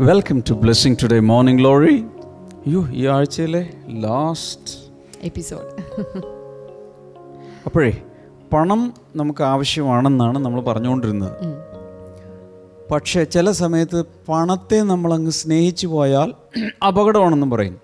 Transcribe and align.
Welcome 0.00 0.42
to 0.50 0.54
blessing 0.54 0.98
today 1.02 1.20
morning 1.20 1.64
Laurie 1.64 2.04
you 2.66 2.88
ഈ 2.90 3.06
ആഴ്ചയിലെ 3.06 3.70
last 3.88 4.92
episode 5.22 5.82
അപ്പോഴേ 7.66 8.02
പണം 8.52 8.94
നമുക്ക് 9.16 9.42
ആവശ്യമാണെന്നാണ് 9.42 10.38
നമ്മൾ 10.38 10.60
പറഞ്ഞുകൊണ്ടിരുന്നത്. 10.60 11.32
പക്ഷേ 12.92 13.24
ചില 13.24 13.50
സമയത്ത് 13.50 14.04
പണത്തെ 14.28 14.76
നമ്മളങ്ങ് 14.76 15.30
സ്നേഹിച്ചു 15.30 15.86
പോയാൽ 15.86 16.34
അപകടമാണെന്നും 16.86 17.50
പറയും. 17.50 17.80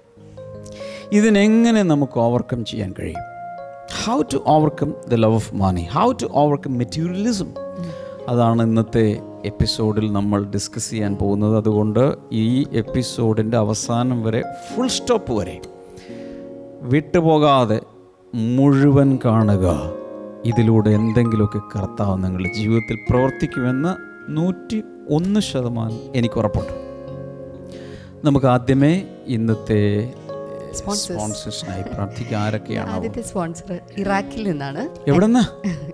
ഇതിനെങ്ങനെ 1.13 1.83
നമുക്ക് 1.83 2.19
ഓവർകം 2.21 2.65
ചെയ്യാൻ 2.65 2.95
കഴിയും? 3.01 3.23
How 4.05 4.23
to 4.23 4.45
overcome 4.47 4.95
the 5.09 5.15
love 5.15 5.35
of 5.35 5.55
money 5.55 5.89
how 5.93 6.13
to 6.13 6.27
overcome 6.31 6.79
materialism 6.79 7.55
അതാണ് 8.29 8.63
ഇന്നത്തെ 8.63 9.21
എപ്പിസോഡിൽ 9.45 10.13
നമ്മൾ 10.13 10.45
ഡിസ്കസ് 10.45 10.91
ചെയ്യാൻ 10.91 11.17
പോകുന്നത് 11.17 11.57
അതുകൊണ്ട് 11.57 12.17
ഈ 12.33 12.67
എപ്പിസോഡിന്റെ 12.73 13.57
അവസാനം 13.57 14.23
വരെ 14.23 14.43
ഫുൾ 14.43 14.87
സ്റ്റോപ്പ് 14.87 15.33
വരെ 15.33 15.61
വിട്ടുപോകാതെ 16.83 17.83
മുഴുവൻ 18.33 19.19
കാണുക 19.25 19.67
ഇതിലൂടെ 20.45 20.91
എന്തെങ്കിലുമൊക്കെ 20.91 21.59
കർത്താവ് 21.77 22.25
നിങ്ങളുടെ 22.25 22.53
ജീവിതത്തിൽ 22.55 22.99
പ്രവർത്തിക്കുമെന്ന് 23.11 23.93
നൂറ്റി 24.29 24.83
ഒന്ന് 25.11 25.41
ശതമാനം 25.41 26.01
എനിക്ക് 26.15 26.35
ഉറപ്പുണ്ട് 26.35 26.73
നമുക്ക് 28.25 28.47
ആദ്യമേ 28.47 29.07
ഇന്നത്തെ. 29.27 30.15
സ്പോൺസേഴ്സിനായി 30.75 31.83
പ്രാർത്ഥിക്കുക 31.83 32.37
ആരൊക്കെയാണ് 32.37 32.91
ആദ്യത്തെ 32.91 33.23
സ്പോൺസർ 33.23 33.81
ഇറാഖിൽ 33.99 34.49
നിന്നാണ്. 34.49 35.11
എവിടെന്ന്? 35.11 35.43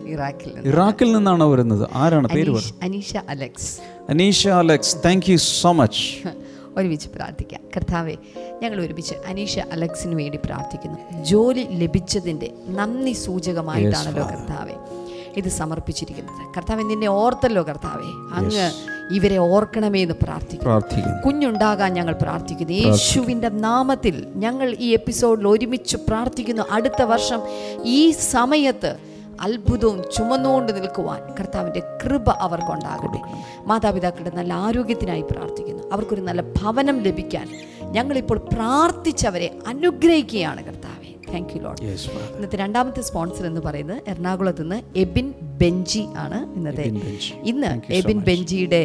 ഇറാഖിൽ 0.09 0.53
ഇറാഖിൽ 0.73 1.13
നിന്നാണ് 1.13 1.45
വരുന്നത്? 1.45 1.89
ആരാണ്? 1.95 2.29
പേര് 2.29 2.57
Aneesha 2.83 3.17
Alex. 3.29 3.81
Aneesha 4.09 4.49
Alex 4.49 4.97
thank 5.05 5.31
you 5.31 5.37
so 5.37 5.73
much 5.73 6.29
ഒരുമിച്ച് 6.77 7.09
പ്രാർത്ഥിക്കാം. 7.09 7.61
കർത്താവെ 7.77 8.17
ഞങ്ങൾ 8.63 8.81
ഒരുമിച്ച് 8.81 9.15
അനീഷ 9.27 9.59
അലക്സിന് 9.59 10.15
വേണ്ടി 10.15 10.39
പ്രാർത്ഥിക്കുന്നു. 10.45 11.25
ജോലി 11.25 11.67
ലഭിച്ചതിന്റെ 11.71 12.53
നന്ദി 12.69 13.13
സൂചകമായിട്ടാണല്ലോ 13.13 14.25
കർത്താവെ. 14.27 14.75
ഇത് 15.37 15.49
സമർപ്പിച്ചിരിക്കുന്നത്. 15.49 16.55
കർത്താവ് 16.57 16.91
നിന്നെ 16.91 17.07
ഓർത്തല്ലോ 17.07 17.63
കർത്താവെ. 17.63 18.37
അങ്ങ് 18.39 18.71
ഇവരെ 19.15 19.39
ഓർക്കണമേ 19.39 20.03
എന്ന് 20.03 20.15
പ്രാർത്ഥിക്കുന്നു. 20.23 20.75
കുഞ്ഞുണ്ടാകാൻ 21.27 21.95
ഞങ്ങൾ 21.95 22.15
പ്രാർത്ഥിക്കുന്നു. 22.23 22.73
യേശുവിന്റെ 22.73 23.49
നാമത്തിൽ 23.49 24.27
ഞങ്ങൾ 24.35 24.77
ഈ 24.79 24.89
എപ്പിസോഡിൽ 24.89 25.49
ഒരുമിച്ച് 25.49 25.97
പ്രാർത്ഥിക്കുന്നു. 25.97 26.63
അടുത്ത 26.71 27.03
വർഷം 27.03 27.41
ഈ 27.85 28.11
സമയത്ത് 28.11 28.97
അത്ഭുതവും 29.41 30.03
ചുമന്നുകൊണ്ട് 30.17 30.77
നിൽക്കുവാൻ 30.77 31.21
കർത്താവിന്റെ 31.41 31.83
കൃപ 32.05 32.31
അവർക്കുണ്ടാകട്ടെ 32.31 33.21
മാതാപിതാക്കളുടെ 33.67 34.31
നല്ല 34.35 34.55
ആരോഗ്യത്തിനായി 34.55 35.21
പ്രാർത്ഥിക്കുന്നു. 35.21 35.83
അവർക്കൊരു 35.93 36.21
നല്ല 36.21 36.43
ഭവനം 36.43 37.01
ലഭിക്കാൻ 37.01 37.49
ഞങ്ങളിപ്പോൾ 37.83 38.39
പ്രാർത്ഥിച്ചവരെ 38.39 39.59
അനുഗ്രഹിക്കുകയാണ് 39.67 40.65
കർത്താവെ. 40.65 40.80
താങ്ക് 41.33 41.53
യു 41.57 41.61
ലോഡ് 41.63 41.83
ഇന്നത്തെ 42.37 42.57
രണ്ടാമത്തെ 42.57 43.01
സ്പോൺസർ 43.01 43.47
എന്ന് 43.47 43.61
പറയുന്നത് 43.61 44.03
എറണാകുളത്ത് 44.09 44.63
നിന്ന് 44.63 44.99
എബിൻ 44.99 45.27
ബെഞ്ചി 45.43 46.07
ആണ് 46.17 46.39
ഇന്നത്തെ. 46.55 46.83
ഇന്ന് 47.43 47.93
എബിൻ. 47.93 48.19
ബെഞ്ചിയുടെ 48.21 48.81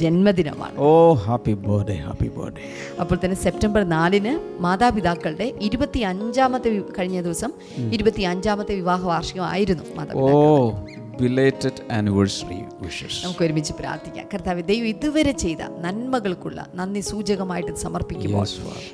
ജന്മദിനമാണ്. 0.00 0.76
ഓ 0.78 1.14
ഹാപ്പി 1.14 1.52
ബർത്ത്ഡേ 1.52 1.96
ഹാപ്പി 1.96 2.28
ബർത്ത്ഡേ. 2.28 2.62
അപ്പോൾ 3.00 3.18
തന്നെ 3.24 3.36
സെപ്റ്റംബർ 3.36 3.82
നാലിന് 3.88 4.32
മാതാപിതാക്കളുടെ 4.62 5.52
ഇരുപത്തി 5.60 6.00
അഞ്ചാമത്തെ 6.12 6.82
കഴിഞ്ഞ 6.98 7.20
ദിവസം 7.20 7.52
ഇരുപത്തി 7.92 8.22
അഞ്ചാമത്തെ 8.22 8.74
വിവാഹ 8.74 9.06
വാർഷികമായിരുന്നു 9.06 9.84
മാതാപിതാക്കൾ 9.96 10.97
ബിലേറ്റഡ് 11.20 11.92
ആനിവേഴ്സറി 11.92 12.60
വിഷസ് 12.80 13.24
നമുക്ക് 13.24 13.42
ഒരുമിച്ച് 13.44 13.72
പ്രാർത്ഥിക്കാം. 13.72 14.26
കർത്താവ് 14.34 14.62
ദൈവം 14.62 14.86
ഇതുവരെ 14.86 15.32
ചെയ്ത 15.32 15.58
നന്മകൾക്കുള്ള 15.80 16.66
നന്ദി 16.74 17.00
സൂചകമായിട്ട് 17.00 17.74
സമർപ്പിക്കുമ്പോൾ 17.74 18.46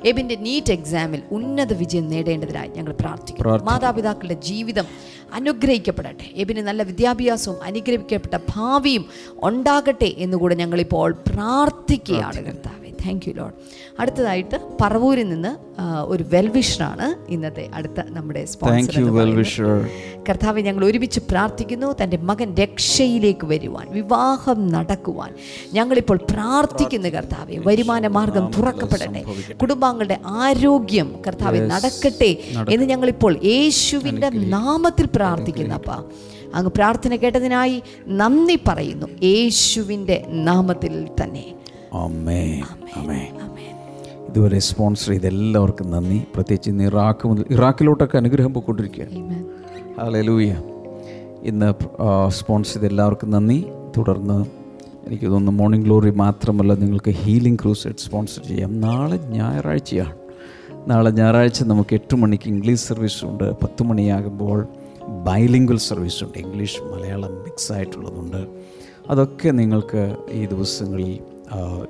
എബിന്റെ 0.05 0.35
നീറ്റ് 0.35 0.73
എക്സാമിൽ 0.73 1.21
ഉന്നത 1.31 1.73
വിജയം 1.73 2.09
നേടേണ്ടതിനായി 2.09 2.71
ഞങ്ങൾ 2.77 2.93
പ്രാർത്ഥിക്കുന്നു. 2.93 3.63
മാതാപിതാക്കളുടെ 3.63 4.33
ജീവിതം 4.33 4.85
അനുഗ്രഹിക്കപ്പെടട്ടെ. 5.33 6.29
എബിന് 6.33 6.59
നല്ല 6.59 6.83
വിദ്യാഭ്യാസവും 6.83 7.63
അനുഗ്രഹിക്കപ്പെട്ട 7.63 8.37
ഭാവിയും 8.55 9.05
ഉണ്ടാകട്ടെ 9.43 10.15
എന്നുകൂടെ 10.17 10.55
ഞങ്ങളിപ്പോൾ 10.55 11.11
പ്രാർത്ഥിക്കുകയാണ് 11.27 12.45
കർത്താവെ. 12.45 12.84
താങ്ക് 13.05 13.29
യു 13.29 13.33
ലോഡ് 13.33 13.53
അടുത്തതായിട്ട് 13.99 14.57
പറവൂരിൽ 14.81 15.29
നിന്ന് 15.29 15.51
ഒരു 16.07 16.23
വെൽവിഷറാണ് 16.33 17.07
ഇന്നത്തെ 17.31 17.69
അടുത്ത 17.73 17.99
നമ്മുടെ 18.07 18.45
സ്പോൺസർ 18.45 18.97
കർത്താവ് 20.29 20.59
ഞങ്ങൾ 20.61 20.85
ഒരുമിച്ച് 20.85 21.19
പ്രാർത്ഥിക്കുന്നു. 21.31 21.95
തന്റെ 22.03 22.17
മകൻ 22.29 22.55
രക്ഷയിലേക്ക് 22.55 23.45
വരുവാൻ 23.47 23.87
വിവാഹം 23.91 24.59
നടക്കുവാൻ. 24.67 25.31
ഞങ്ങളിപ്പോൾ 25.73 26.17
പ്രാർത്ഥിക്കുന്നു 26.31 27.09
കർത്താവെ 27.09 27.57
വരുമാന 27.67 28.07
മാർഗം 28.17 28.51
തുറക്കപ്പെടട്ടെ. 28.57 29.23
കുടുംബാംഗങ്ങളുടെ 29.61 30.17
ആരോഗ്യം 30.25 31.09
കർത്താവെ 31.27 31.59
നടക്കട്ടെ 31.73 32.31
എന്ന് 32.69 32.85
ഞങ്ങളിപ്പോൾ 32.85 33.33
യേശുവിന്റെ 33.43 34.29
നാമത്തിൽ 34.29 35.07
പ്രാർത്ഥിക്കുന്നപ്പ. 35.15 35.91
അങ്ങ് 36.55 36.71
പ്രാർത്ഥന 36.77 37.15
കേട്ടതിനായി 37.15 37.77
നന്ദി 38.07 38.57
പറയുന്നു. 38.67 39.07
യേശുവിന്റെ 39.23 40.17
നാമത്തിൽ 40.47 41.07
തന്നെ. 41.21 41.45
ഇതുവരെ 44.29 44.59
സ്പോൺസർ 44.59 45.09
ചെയ്ത 45.09 45.25
എല്ലാവർക്കും 45.25 45.91
നന്ദി. 45.91 46.17
പ്രത്യേകിച്ച് 46.35 46.69
ഇന്ന് 46.69 46.83
ഇറാഖ് 46.83 47.27
മുതൽ 47.27 47.45
ഇറാഖിലോട്ടൊക്കെ 47.49 48.17
അനുഗ്രഹം 48.17 48.53
പോയിക്കൊണ്ടിരിക്കുകയാണ്. 48.53 49.43
Amen. 49.43 50.25
ലൂയ 50.25 50.55
ഇന്ന് 51.43 51.73
സ്പോൺസർ 52.27 52.73
ചെയ്ത 52.73 52.85
എല്ലാവർക്കും 52.85 53.31
നന്ദി. 53.31 53.65
തുടർന്ന് 53.97 54.45
എനിക്ക് 55.07 55.25
തോന്നുന്നു 55.25 55.51
മോർണിംഗ് 55.51 55.85
ഗ്ലോറി 55.85 56.09
മാത്രമല്ല 56.09 56.73
നിങ്ങൾക്ക് 56.73 57.11
ഹീലിംഗ് 57.11 57.59
ക്രൂസൈഡ് 57.63 57.95
സ്പോൺസർ 57.95 58.47
ചെയ്യാം. 58.47 58.81
നാളെ 58.81 59.17
ഞായറാഴ്ചയാണ്. 59.17 60.15
നാളെ 60.87 61.11
ഞായറാഴ്ച 61.11 61.63
നമുക്ക് 61.63 61.93
എട്ട് 61.93 62.15
മണിക്ക് 62.15 62.47
ഇംഗ്ലീഷ് 62.47 62.81
സർവീസ് 62.81 63.25
ഉണ്ട്. 63.25 63.51
പത്ത് 63.51 63.83
മണിയാകുമ്പോൾ 63.83 64.67
ബൈലിംഗ്വൽ 65.07 65.77
സർവീസ് 65.77 66.23
ഉണ്ട്. 66.23 66.37
ഇംഗ്ലീഷ് 66.37 66.81
മലയാളം 66.81 67.35
മിക്സ് 67.35 67.71
ആയിട്ടുള്ളതുണ്ട്. 67.71 68.47
അതൊക്കെ 69.09 69.49
നിങ്ങൾക്ക് 69.49 70.15
ഈ 70.31 70.45
ദിവസങ്ങളിൽ 70.45 71.34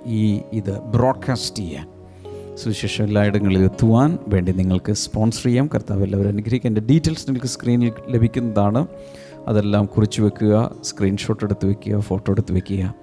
ഈ 0.06 0.42
ഇത് 0.54 0.80
ബ്രോഡ്കാസ്റ്റ് 0.80 1.58
ചെയ്യാൻ. 1.58 1.88
സുവിശേഷം 2.56 3.04
എല്ലായിടങ്ങളിൽ 3.04 3.64
എത്തുവാൻ 3.64 4.18
വേണ്ടി 4.28 4.52
നിങ്ങൾക്ക് 4.52 4.94
സ്പോൺസർ 4.94 5.44
ചെയ്യാം. 5.44 5.70
കർത്താവ് 5.76 6.04
എല്ലാവരും 6.04 6.30
അനുഗ്രഹിക്കുക. 6.30 6.70
എന്റെ 6.70 6.82
ഡീറ്റെയിൽസ് 6.82 7.28
നിങ്ങൾക്ക് 7.28 7.48
സ്ക്രീനിൽ 7.48 7.92
ലഭിക്കുന്നതാണ്. 8.08 8.88
അതെല്ലാം 9.48 9.86
കുറിച്ച് 9.86 10.22
വെക്കുക 10.22 10.76
സ്ക്രീൻഷോട്ട് 10.84 11.44
എടുത്ത് 11.44 11.66
വെക്കുക 11.66 12.00
ഫോട്ടോ 12.00 12.32
എടുത്ത് 12.32 12.52
വെക്കുക. 12.52 12.94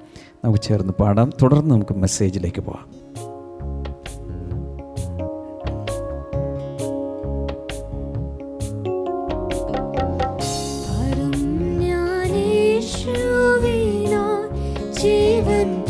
നമുക്ക് 0.44 0.62
ചേർന്ന് 0.62 0.92
പാടാം. 0.92 1.32
തുടർന്ന് 1.42 1.70
നമുക്ക് 1.70 1.94
മെസ്സേജിലേക്ക് 1.94 2.60
പോകാം 2.60 3.02
ജീവൻ 15.02 15.81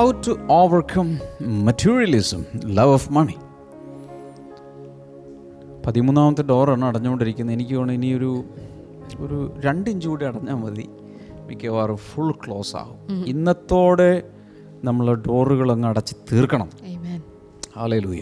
how 0.00 0.10
to 0.10 0.36
overcome 0.50 1.18
materialism 1.42 2.44
love 2.64 2.90
of 2.90 3.12
money 3.12 3.34
പതിമൂന്നാമത്തെ 5.86 6.42
ഡോറാണ് 6.42 6.84
അടഞ്ഞുകൊണ്ടിരിക്കുന്നത്. 6.84 7.54
എനിക്ക് 7.54 7.70
തോന്നുന്നു 7.70 7.94
ഇനിയൊരു 7.94 8.44
ഒരു 9.18 9.56
രണ്ട് 9.64 9.90
ഇഞ്ച് 9.90 10.08
കൂടി 10.08 10.24
അടഞ്ഞാൽ 10.24 10.54
മതി. 10.54 10.88
മിക്കവാറും 11.46 11.96
ഫുൾ 11.96 12.32
ക്ലോസ് 12.32 12.76
ആകും 12.76 13.24
ഇന്നത്തോടെ 13.26 14.22
നമ്മൾ 14.84 15.14
ഡോറുകൾ 15.14 15.72
അങ്ങ് 15.72 15.88
അടച്ച് 15.88 16.14
തീർക്കണം. 16.32 16.68
Amen. 16.68 17.22
ഹാലൂയ 17.76 18.20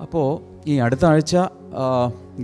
അപ്പോൾ 0.00 0.40
ഈ 0.66 0.76
അടുത്ത 0.76 1.04
ആഴ്ച 1.04 1.36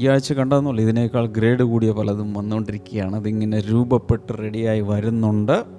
ഈ 0.00 0.06
ആഴ്ച 0.06 0.32
കണ്ടതെന്നുള്ളൂ 0.32 0.84
ഇതിനേക്കാൾ 0.84 1.26
ഗ്രേഡ് 1.26 1.62
കൂടിയ 1.62 1.90
പലതും 1.90 2.34
വന്നുകൊണ്ടിരിക്കുകയാണ്. 2.34 3.16
അതിങ്ങനെ 3.16 3.60
രൂപപ്പെട്ട് 3.60 4.38
റെഡിയായി 4.38 4.80
വരുന്നുണ്ട്. 4.80 5.77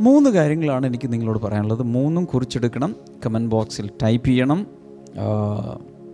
മൂന്ന് 0.00 0.30
കാര്യങ്ങളാണ് 0.30 0.86
എനിക്ക് 0.86 1.12
നിങ്ങളോട് 1.12 1.38
പറയാനുള്ളത്. 1.38 1.82
മൂന്നും 1.82 2.24
കുറിച്ചെടുക്കണം. 2.24 2.96
കമന്റ് 3.26 3.50
ബോക്സിൽ 3.50 3.90
ടൈപ്പ് 4.02 4.28
ചെയ്യണം. 4.28 4.66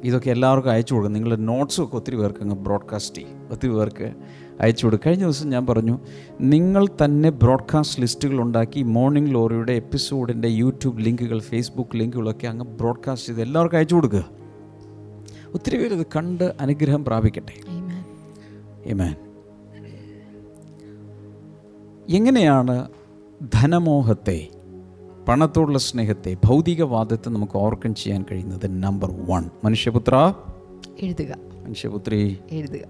ഇതൊക്കെ 0.05 0.31
എല്ലാവർക്കും 0.31 0.71
അയച്ചു 0.71 0.95
കൊടുക്കും 0.95 1.13
നിങ്ങളുടെ 1.13 1.43
നോട്ട്സും 1.43 1.85
ഒക്കെ 1.85 1.97
ഒത്തിരി 1.97 2.17
പേർക്ക് 2.17 2.39
അങ്ങ് 2.41 2.57
ബ്രോഡ്കാസ്റ്റ് 2.57 3.17
ചെയ്യും. 3.17 3.51
ഒത്തിരി 3.51 3.73
പേർക്ക് 3.73 4.15
അയച്ചു 4.61 4.87
കൊടുക്കും. 4.87 5.11
കഴിഞ്ഞ 5.11 5.25
ദിവസം 5.25 5.49
ഞാൻ 5.51 5.67
പറഞ്ഞു 5.67 5.99
നിങ്ങൾ 6.41 6.87
തന്നെ 7.05 7.31
ബ്രോഡ്കാസ്റ്റ് 7.31 8.01
ലിസ്റ്റുകൾ 8.01 8.41
ഉണ്ടാക്കി 8.41 8.83
മോർണിംഗ് 8.83 9.35
ലോറിയുടെ 9.35 9.73
എപ്പിസോഡിന്റെ 9.73 10.49
യൂട്യൂബ് 10.49 11.01
ലിങ്കുകൾ 11.01 11.41
ഫേസ്ബുക്ക് 11.41 11.97
ലിങ്കുകളൊക്കെ 11.97 12.47
അങ്ങ് 12.47 12.65
ബ്രോഡ്കാസ്റ്റ് 12.65 13.29
ചെയ്ത് 13.29 13.43
എല്ലാവർക്കും 13.43 13.79
അയച്ചു 13.79 13.95
കൊടുക്കുക 13.95 14.25
ഒത്തിരി 15.55 15.77
പേര് 15.77 15.95
ഇത് 15.95 16.07
കണ്ട് 16.17 16.55
അനുഗ്രഹം 16.61 17.05
പ്രാപിക്കട്ടെ. 17.05 17.55
എങ്ങനെയാണ് 22.09 23.00
ധനമോഹത്തെ 23.43 24.39
പണത്തോടുള്ള 25.29 25.79
സ്നേഹത്തെ 25.79 26.37
ഭൗതികവാദത്തെ 26.45 27.29
നമുക്ക് 27.31 27.57
ഓർക്കം 27.57 27.95
ചെയ്യാൻ 27.95 28.25
കഴിയുന്നത് 28.31 28.67
നമ്പർ 28.83 29.11
വൺ 29.27 29.45
മനുഷ്യപുത്ര? 29.65 30.35
എഴുതുക. 30.99 31.33
മനുഷ്യപുത്രി? 31.65 32.21
എഴുതുക. 32.51 32.87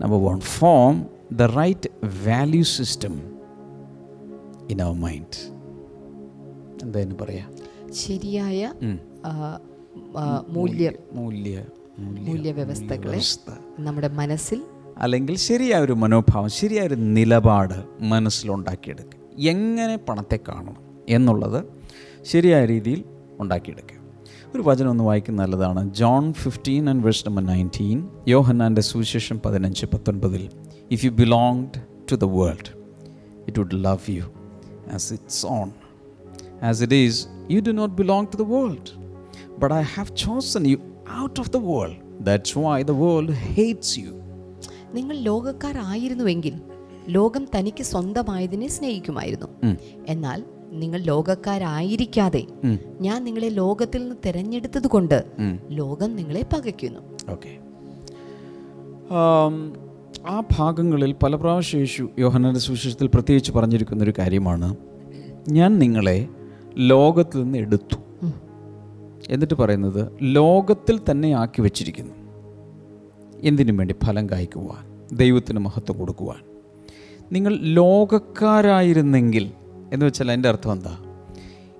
Number 0.00 0.18
one 0.24 0.40
from 0.40 1.06
the 1.32 1.42
right 1.42 1.90
value 2.26 2.62
system 2.62 3.14
in 4.70 4.82
our 4.82 4.96
mind 5.00 5.38
എന്തായാലും 6.82 7.16
പറയാ? 7.20 7.44
ശരിയായ 7.92 8.72
മൂല്യ. 10.48 10.90
മൂല്യ 11.12 11.62
മൂല്യ 11.98 12.26
മൂല്യവ്യവസ്ഥകളെ 12.28 13.20
നമ്മുടെ 13.80 14.08
മനസ്സിൽ 14.08 14.60
അല്ലെങ്കിൽ 14.98 15.36
ശരിയായ 15.36 15.80
ഒരു 15.82 15.92
മനോഭാവം 15.92 16.50
ശരിയായ 16.50 16.86
ഒരു 16.86 16.98
നിലപാട് 17.16 17.78
മനസ്സിലുണ്ടാക്കിയെടുക്കുക. 18.12 19.17
എങ്ങനെ 19.38 19.96
പണത്തെ 19.96 20.38
കാണണം 20.48 20.76
എന്നുള്ളത് 21.08 21.64
ശരിയായ 22.22 22.64
രീതിയിൽ 22.66 23.04
ഉണ്ടാക്കിയെടുക്കുക 23.40 23.98
ഒരു 24.54 24.62
വചനം 24.62 24.90
ഒന്ന് 24.90 25.04
വായിക്കുന്ന 25.04 25.42
നല്ലതാണ്. 25.42 25.92
John 25.92 26.32
fifteen 26.32 26.88
and 26.88 27.04
verse 27.04 27.28
number 27.28 27.46
nineteen. 27.46 28.08
യോഹന്നാന്റെ 28.28 28.80
സുവിശേഷം 28.80 29.40
പതിനഞ്ച് 29.46 29.86
പത്തൊൻപതിൽ 29.86 30.48
if 30.90 31.04
you 31.04 31.10
belonged 31.10 31.68
to 32.12 32.14
the 32.14 32.24
world 32.24 32.68
it 33.48 33.58
would 33.58 33.84
love 33.84 34.10
you 34.10 34.22
as 34.92 35.12
its 35.12 35.46
own 35.46 35.70
as 36.62 36.82
it 36.82 36.94
is 36.94 37.26
you 37.50 37.60
do 37.60 37.70
not 37.70 37.94
belong 37.94 38.26
to 38.26 38.36
the 38.36 38.42
world 38.42 38.90
but 39.58 39.74
I 39.74 39.80
have 39.80 40.16
chosen 40.16 40.66
you 40.66 40.78
out 41.20 41.40
of 41.40 41.50
the 41.50 41.56
world 41.56 41.96
that's 42.20 42.58
why 42.58 42.82
the 42.82 42.90
world 42.90 43.32
hates 43.32 44.00
you 44.00 44.20
നിങ്ങൾ 44.94 45.16
ലോകക്കാരായിരുന്നുവെങ്കിൽ 45.18 46.60
ലോകം 47.08 47.46
തനിക്ക് 47.56 47.82
സ്വന്തമായതിനെ 47.82 48.68
സ്നേഹിക്കുമായിരുന്നു. 48.68 49.48
എന്നാൽ 50.08 50.44
നിങ്ങൾ 50.72 51.00
ലോകക്കാരായിരിക്കാതെ 51.00 52.42
ഞാൻ 53.00 53.24
നിങ്ങളെ 53.24 53.48
ലോകത്തിൽ 53.48 54.00
നിന്ന് 54.00 54.16
തിരഞ്ഞെടുത്തത് 54.26 54.86
കൊണ്ട് 54.86 55.24
ലോകം 55.70 56.16
നിങ്ങളെ 56.16 56.42
പകയ്ക്കുന്നു. 56.52 57.00
ഓക്കെ. 57.30 57.52
ആ 60.28 60.42
ഭാഗങ്ങളിൽ 60.58 61.12
പല 61.12 61.34
പ്രാവശ്യം 61.34 61.80
യേശു 61.80 62.08
യോഹനന്റെ 62.18 62.60
സുവിശേഷത്തിൽ 62.60 63.06
പ്രത്യേകിച്ച് 63.06 63.52
പറഞ്ഞിരിക്കുന്ന 63.52 64.04
ഒരു 64.04 64.12
കാര്യമാണ്. 64.18 64.76
ഞാൻ 65.48 65.78
നിങ്ങളെ 65.78 66.28
ലോകത്തിൽ 66.76 67.42
നിന്ന് 67.42 67.58
എടുത്തു. 67.58 67.96
എന്നിട്ട് 69.28 69.54
പറയുന്നത് 69.54 70.12
ലോകത്തിൽ 70.22 71.00
തന്നെ 71.10 71.32
ആക്കി 71.32 71.60
വെച്ചിരിക്കുന്നു. 71.62 72.14
എന്തിനു 73.40 73.72
വേണ്ടി 73.72 73.94
ഫലം 74.04 74.30
കായ്ക്കുവാൻ 74.30 75.16
ദൈവത്തിന് 75.16 75.58
മഹത്വം 75.58 75.98
കൊടുക്കുവാൻ? 75.98 76.47
നിങ്ങൾ 77.32 77.56
ലോകക്കാരായിരുന്നെങ്കിൽ 77.56 79.50
എന്ന് 79.92 80.06
വെച്ചാൽ 80.06 80.28
അതിന്റെ 80.28 80.48
അർത്ഥം 80.48 80.72
എന്താ? 80.72 80.98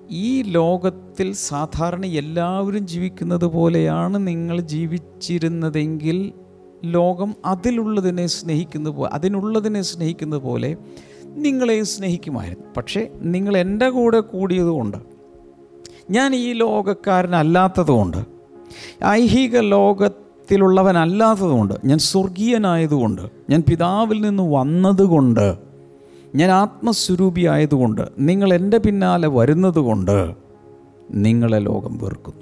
ഈ 0.09 0.41
ലോകത്തിൽ 0.41 1.33
സാധാരണ 1.33 2.05
എല്ലാവരും 2.05 2.87
ജീവിക്കുന്നത് 2.87 3.45
പോലെയാണ് 3.45 4.27
നിങ്ങൾ 4.27 4.61
ജീവിച്ചിരുന്നതെങ്കിൽ 4.61 6.31
ലോകം 6.83 7.35
അതിലുള്ളതിനെ 7.45 8.27
സ്നേഹിക്കുന്ന 8.27 8.89
പോലെ 8.89 9.09
അതിനുള്ളതിനെ 9.13 9.81
സ്നേഹിക്കുന്നത് 9.81 10.41
പോലെ 10.41 10.77
നിങ്ങളെയും 11.25 11.85
സ്നേഹിക്കുമായിരുന്നു. 11.85 12.65
പക്ഷേ 12.77 13.07
നിങ്ങൾ 13.21 13.57
എന്റെ 13.57 13.89
കൂടെ 13.89 14.19
കൂടിയതുകൊണ്ട് 14.19 14.97
ഞാൻ 16.09 16.35
ഈ 16.35 16.53
ലോകക്കാരനല്ലാത്തതുകൊണ്ട് 16.53 18.17
ഐഹിക 19.07 19.59
ലോകത്തിലുള്ളവനല്ലാത്തതുകൊണ്ട് 20.49 21.73
ഞാൻ 21.85 21.97
സ്വർഗീയനായതുകൊണ്ട് 21.97 23.21
ഞാൻ 23.49 23.63
പിതാവിൽ 23.69 24.21
നിന്ന് 24.21 24.43
വന്നതുകൊണ്ട് 24.43 25.57
ഞാൻ 26.35 26.51
ആത്മസ്വരൂപി 26.51 27.45
ആയതുകൊണ്ട് 27.45 28.01
നിങ്ങൾ 28.19 28.53
എന്റെ 28.53 28.77
പിന്നാലെ 28.77 29.27
വരുന്നതുകൊണ്ട് 29.27 30.35
നിങ്ങളെ 31.11 31.59
ലോകം 31.59 31.97
വെറുക്കുന്നു. 31.97 32.41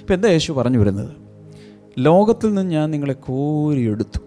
ഇപ്പം 0.00 0.14
എന്താ 0.14 0.28
യേശു 0.28 0.52
പറഞ്ഞു 0.52 0.78
വരുന്നത്? 0.78 1.10
ലോകത്തിൽ 1.98 2.54
നിന്ന് 2.54 2.72
ഞാൻ 2.72 2.90
നിങ്ങളെ 2.90 3.12
കോരിയെടുത്തു. 3.12 4.20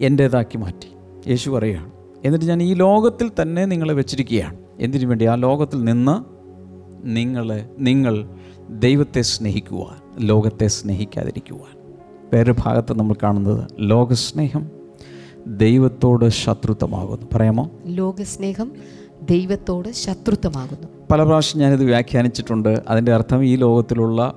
എന്റേതാക്കി 0.00 0.58
മാറ്റി. 0.58 0.88
യേശു 1.30 1.50
പറയുകയാണ് 1.50 1.92
എന്നിട്ട് 2.24 2.46
ഞാൻ 2.46 2.62
ഈ 2.62 2.74
ലോകത്തിൽ 2.74 3.30
തന്നെ 3.42 3.64
നിങ്ങളെ 3.64 3.94
വെച്ചിരിക്കുകയാണ്. 3.94 4.56
എന്തിനു 4.78 5.06
വേണ്ടി? 5.06 5.24
ആ 5.24 5.34
ലോകത്തിൽ 5.34 5.84
നിന്ന് 5.84 6.38
നിങ്ങളെ 7.04 7.68
നിങ്ങൾ 7.78 8.28
ദൈവത്തെ 8.70 9.20
സ്നേഹിക്കുവാൻ 9.20 10.26
ലോകത്തെ 10.26 10.66
സ്നേഹിക്കാതിരിക്കുവാൻ. 10.66 11.94
വേറൊരു 12.32 12.54
ഭാഗത്ത് 12.58 12.98
നമ്മൾ 12.98 13.14
കാണുന്നത് 13.22 13.68
ലോകസ്നേഹം 13.80 14.66
ദൈവത്തോട് 15.46 16.28
ശത്രുത്വമാകുന്നു. 16.28 17.26
പറയാമോ? 17.34 17.70
ലോകസ്നേഹം 17.86 18.72
ദൈവത്തോട് 19.30 19.92
ശത്രുത്വമാകുന്നു. 19.92 20.88
പല 21.10 21.24
പ്രാവശ്യം 21.24 21.62
ഞാനിത് 21.62 21.84
വ്യാഖ്യാനിച്ചിട്ടുണ്ട്. 21.84 22.82
അതിന്റെ 22.88 23.12
അർത്ഥം 23.12 23.44
ഈ 23.44 23.56
ലോകത്തിലുള്ള 23.56 24.34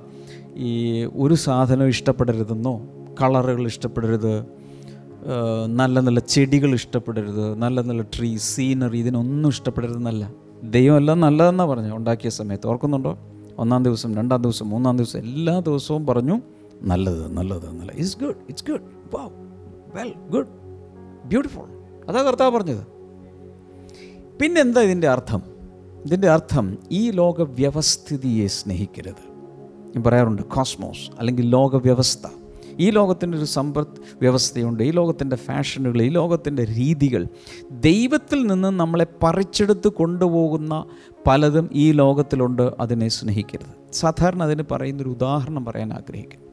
ഈ 0.56 1.04
ഒരു 1.04 1.34
സാധനം 1.34 1.88
ഇഷ്ടപ്പെടരുതെന്നോ 1.88 2.80
കളറുകൾ 3.22 3.66
ഇഷ്ടപ്പെടരുത് 3.66 4.46
നല്ല 5.66 6.00
നല്ല 6.00 6.20
ചെടികൾ 6.20 6.74
ഇഷ്ടപ്പെടരുത് 6.74 7.54
നല്ല 7.54 7.80
നല്ല 7.80 8.02
ട്രീ 8.02 8.36
സീനറി 8.36 8.98
ഇതിനൊന്നും 8.98 9.48
ഇഷ്ടപ്പെടരുതെന്നല്ല. 9.48 10.32
ദൈവമെല്ലാം 10.64 11.20
നല്ലതെന്നാണ് 11.20 11.70
പറഞ്ഞു 11.70 11.96
ഉണ്ടാക്കിയ 11.96 12.30
സമയത്ത്. 12.30 12.66
ഓർക്കുന്നുണ്ടോ? 12.66 13.18
ഒന്നാം 13.58 13.82
ദിവസം 13.82 14.16
രണ്ടാം 14.16 14.42
ദിവസം 14.42 14.68
മൂന്നാം 14.68 14.96
ദിവസം 14.96 15.18
എല്ലാ 15.18 15.58
ദിവസവും 15.58 16.06
പറഞ്ഞു 16.06 16.40
നല്ലത് 16.82 17.32
നല്ലത് 17.32 17.70
നല്ലത്. 17.70 17.96
It's 17.96 18.18
good 18.18 18.36
it's 18.48 18.64
good 18.70 18.80
well 19.94 20.14
good 20.30 20.46
beautiful 21.24 21.64
അതാ 22.08 22.22
കർത്താവ് 22.22 22.58
പറഞ്ഞത്. 22.58 22.86
പിന്നെന്താ 24.38 24.80
ഇതിന്റെ 24.80 25.08
അർത്ഥം? 25.08 25.42
ഇതിന്റെ 26.06 26.30
അർത്ഥം 26.30 26.78
ഈ 26.90 27.10
ലോകവ്യവസ്ഥിതിയെ 27.10 28.46
സ്നേഹിക്കരുത്. 28.46 29.32
ഞാൻ 29.94 30.02
പറയാറുണ്ട് 30.04 30.42
കോസ്മോസ് 30.42 31.10
അല്ലെങ്കിൽ 31.18 31.46
ലോക 31.46 31.76
വ്യവസ്ഥ 31.76 32.26
ഈ 32.78 32.90
ലോകത്തിന്റെ 32.90 33.38
ഒരു 33.38 33.44
സമ്പദ് 33.44 33.86
വ്യവസ്ഥയുണ്ട് 34.20 34.82
ഈ 34.82 34.90
ലോകത്തിന്റെ 34.90 35.36
ഫാഷനുകൾ 35.36 36.02
ഈ 36.02 36.08
ലോകത്തിന്റെ 36.08 36.64
രീതികൾ. 36.64 37.26
ദൈവത്തിൽ 37.70 38.46
നിന്ന് 38.46 38.68
നമ്മളെ 38.68 39.06
പറിച്ചെടുത്ത് 39.22 39.88
കൊണ്ടുപോകുന്ന 39.88 40.84
പലതും 41.26 41.68
ഈ 41.72 41.92
ലോകത്തിലുണ്ട് 41.92 42.72
അതിനെ 42.80 43.08
സ്നേഹിക്കരുത്. 43.08 43.92
സാധാരണ 43.92 44.42
അതിന് 44.42 44.62
പറയുന്നൊരു 44.70 45.10
ഉദാഹരണം 45.10 45.64
പറയാൻ 45.64 45.92
ആഗ്രഹിക്കുന്നു. 45.92 46.52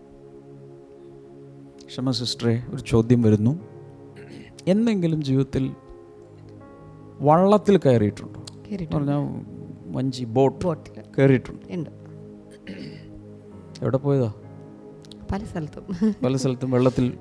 ക്ഷമ 1.86 2.12
സിസ്റ്ററെ 2.12 2.64
ഒരു 2.70 2.82
ചോദ്യം 2.88 3.22
വരുന്നു. 3.22 3.60
എന്തെങ്കിലും 4.68 5.24
ജീവിതത്തിൽ 5.24 5.76
വള്ളത്തിൽ 7.22 7.78
കയറിയിട്ടുണ്ടോ? 7.78 8.44
പറഞ്ഞാൽ 8.98 9.46
വഞ്ചി 9.86 10.24
ബോട്ട് 10.24 10.66
ബോട്ടിൽ. 10.66 11.02
കയറിയിട്ടുണ്ട് 11.20 11.90
എവിടെ 13.82 13.98
പോയതാ? 13.98 14.34
പല 15.32 15.44
സ്ഥലത്തും. 15.44 16.16
പല 16.26 16.36
സ്ഥലത്തും 16.36 16.72
വെള്ളത്തിൽ 16.72 17.18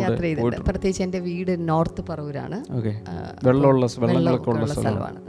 യാത്ര 0.00 0.22
ചെയ്തിട്ടുണ്ട് 0.22 0.56
പ്രത്യേകിച്ച് 0.56 1.02
എന്റെ 1.02 1.18
വീട് 1.18 1.68
നോർത്ത് 1.68 2.04
പറവൂരാണ്. 2.08 2.58
വെള്ളമുള്ള 3.46 3.88
വെള്ളങ്ങളൊക്കെ 3.98 4.50
ഉള്ള 4.50 4.66
സ്ഥലമാണ്. 4.66 5.20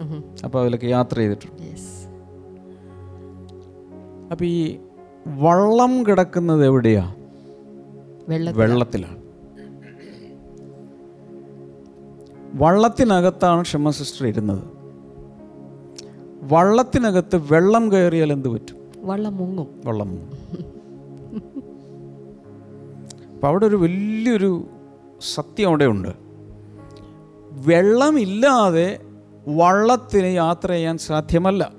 അപ്പോൾ 0.43 0.61
അതിലൊക്കെ 0.61 0.87
യാത്ര 0.87 1.17
ചെയ്തിട്ടുണ്ട്. 1.17 1.63
അപ്പോൾ 4.31 4.45
ഈ 4.45 4.77
വള്ളം 5.27 6.07
കിടക്കുന്നത് 6.07 6.65
എവിടെയാ? 6.65 7.15
വെള്ളത്തിലാണ്. 8.51 9.23
വള്ളത്തിനകത്താണ് 12.55 13.61
ക്ഷമ 13.61 13.89
സിസ്റ്റർ 13.89 14.27
ഇരുന്നത്. 14.27 14.63
വള്ളത്തിനകത്ത് 16.43 17.35
വെള്ളം 17.51 17.91
കയറിയാൽ 17.91 18.31
എന്ത് 18.33 18.49
പറ്റും? 18.49 18.77
വള്ളം 18.97 19.37
മുങ്ങും. 19.37 19.67
വള്ളം 19.85 20.09
മുങ്ങും. 20.09 20.29
അപ്പം 23.43 23.51
അവിടെ 23.51 23.65
ഒരു 23.65 23.75
വലിയൊരു 23.75 24.67
സത്യം 25.33 25.67
അവിടെ 25.67 25.85
ഉണ്ട്. 25.85 26.07
വെള്ളമില്ലാതെ 27.51 28.99
വള്ളത്തിന് 29.47 30.25
യാത്ര 30.25 30.69
ചെയ്യാൻ 30.71 30.97
സാധ്യമല്ല. 30.97 31.71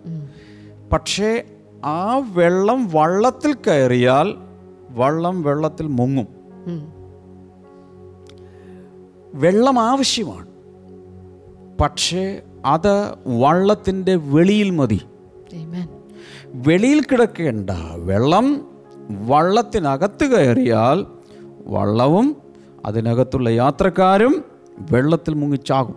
പക്ഷേ 0.93 1.45
ആ 1.85 2.17
വെള്ളം 2.19 2.91
വള്ളത്തിൽ 2.93 3.55
കയറിയാൽ 3.55 4.35
വള്ളം 4.91 5.43
വെള്ളത്തിൽ 5.43 5.87
മുങ്ങും. 5.87 6.27
വെള്ളം 9.35 9.81
ആവശ്യമാണ്. 9.81 10.47
പക്ഷേ 11.81 12.43
അത് 12.67 13.15
വള്ളത്തിന്റെ 13.27 14.15
വെളിയിൽ 14.15 14.71
മതി. 14.71 15.01
വെളിയിൽ 16.55 17.03
കിടക്കേണ്ട 17.03 17.71
വെള്ളം 17.97 18.69
വള്ളത്തിനകത്ത് 19.27 20.25
കയറിയാൽ 20.25 21.24
വള്ളവും 21.67 22.37
അതിനകത്തുള്ള 22.85 23.49
യാത്രക്കാരും 23.49 24.45
വെള്ളത്തിൽ 24.79 25.35
മുങ്ങിച്ചാകും. 25.35 25.95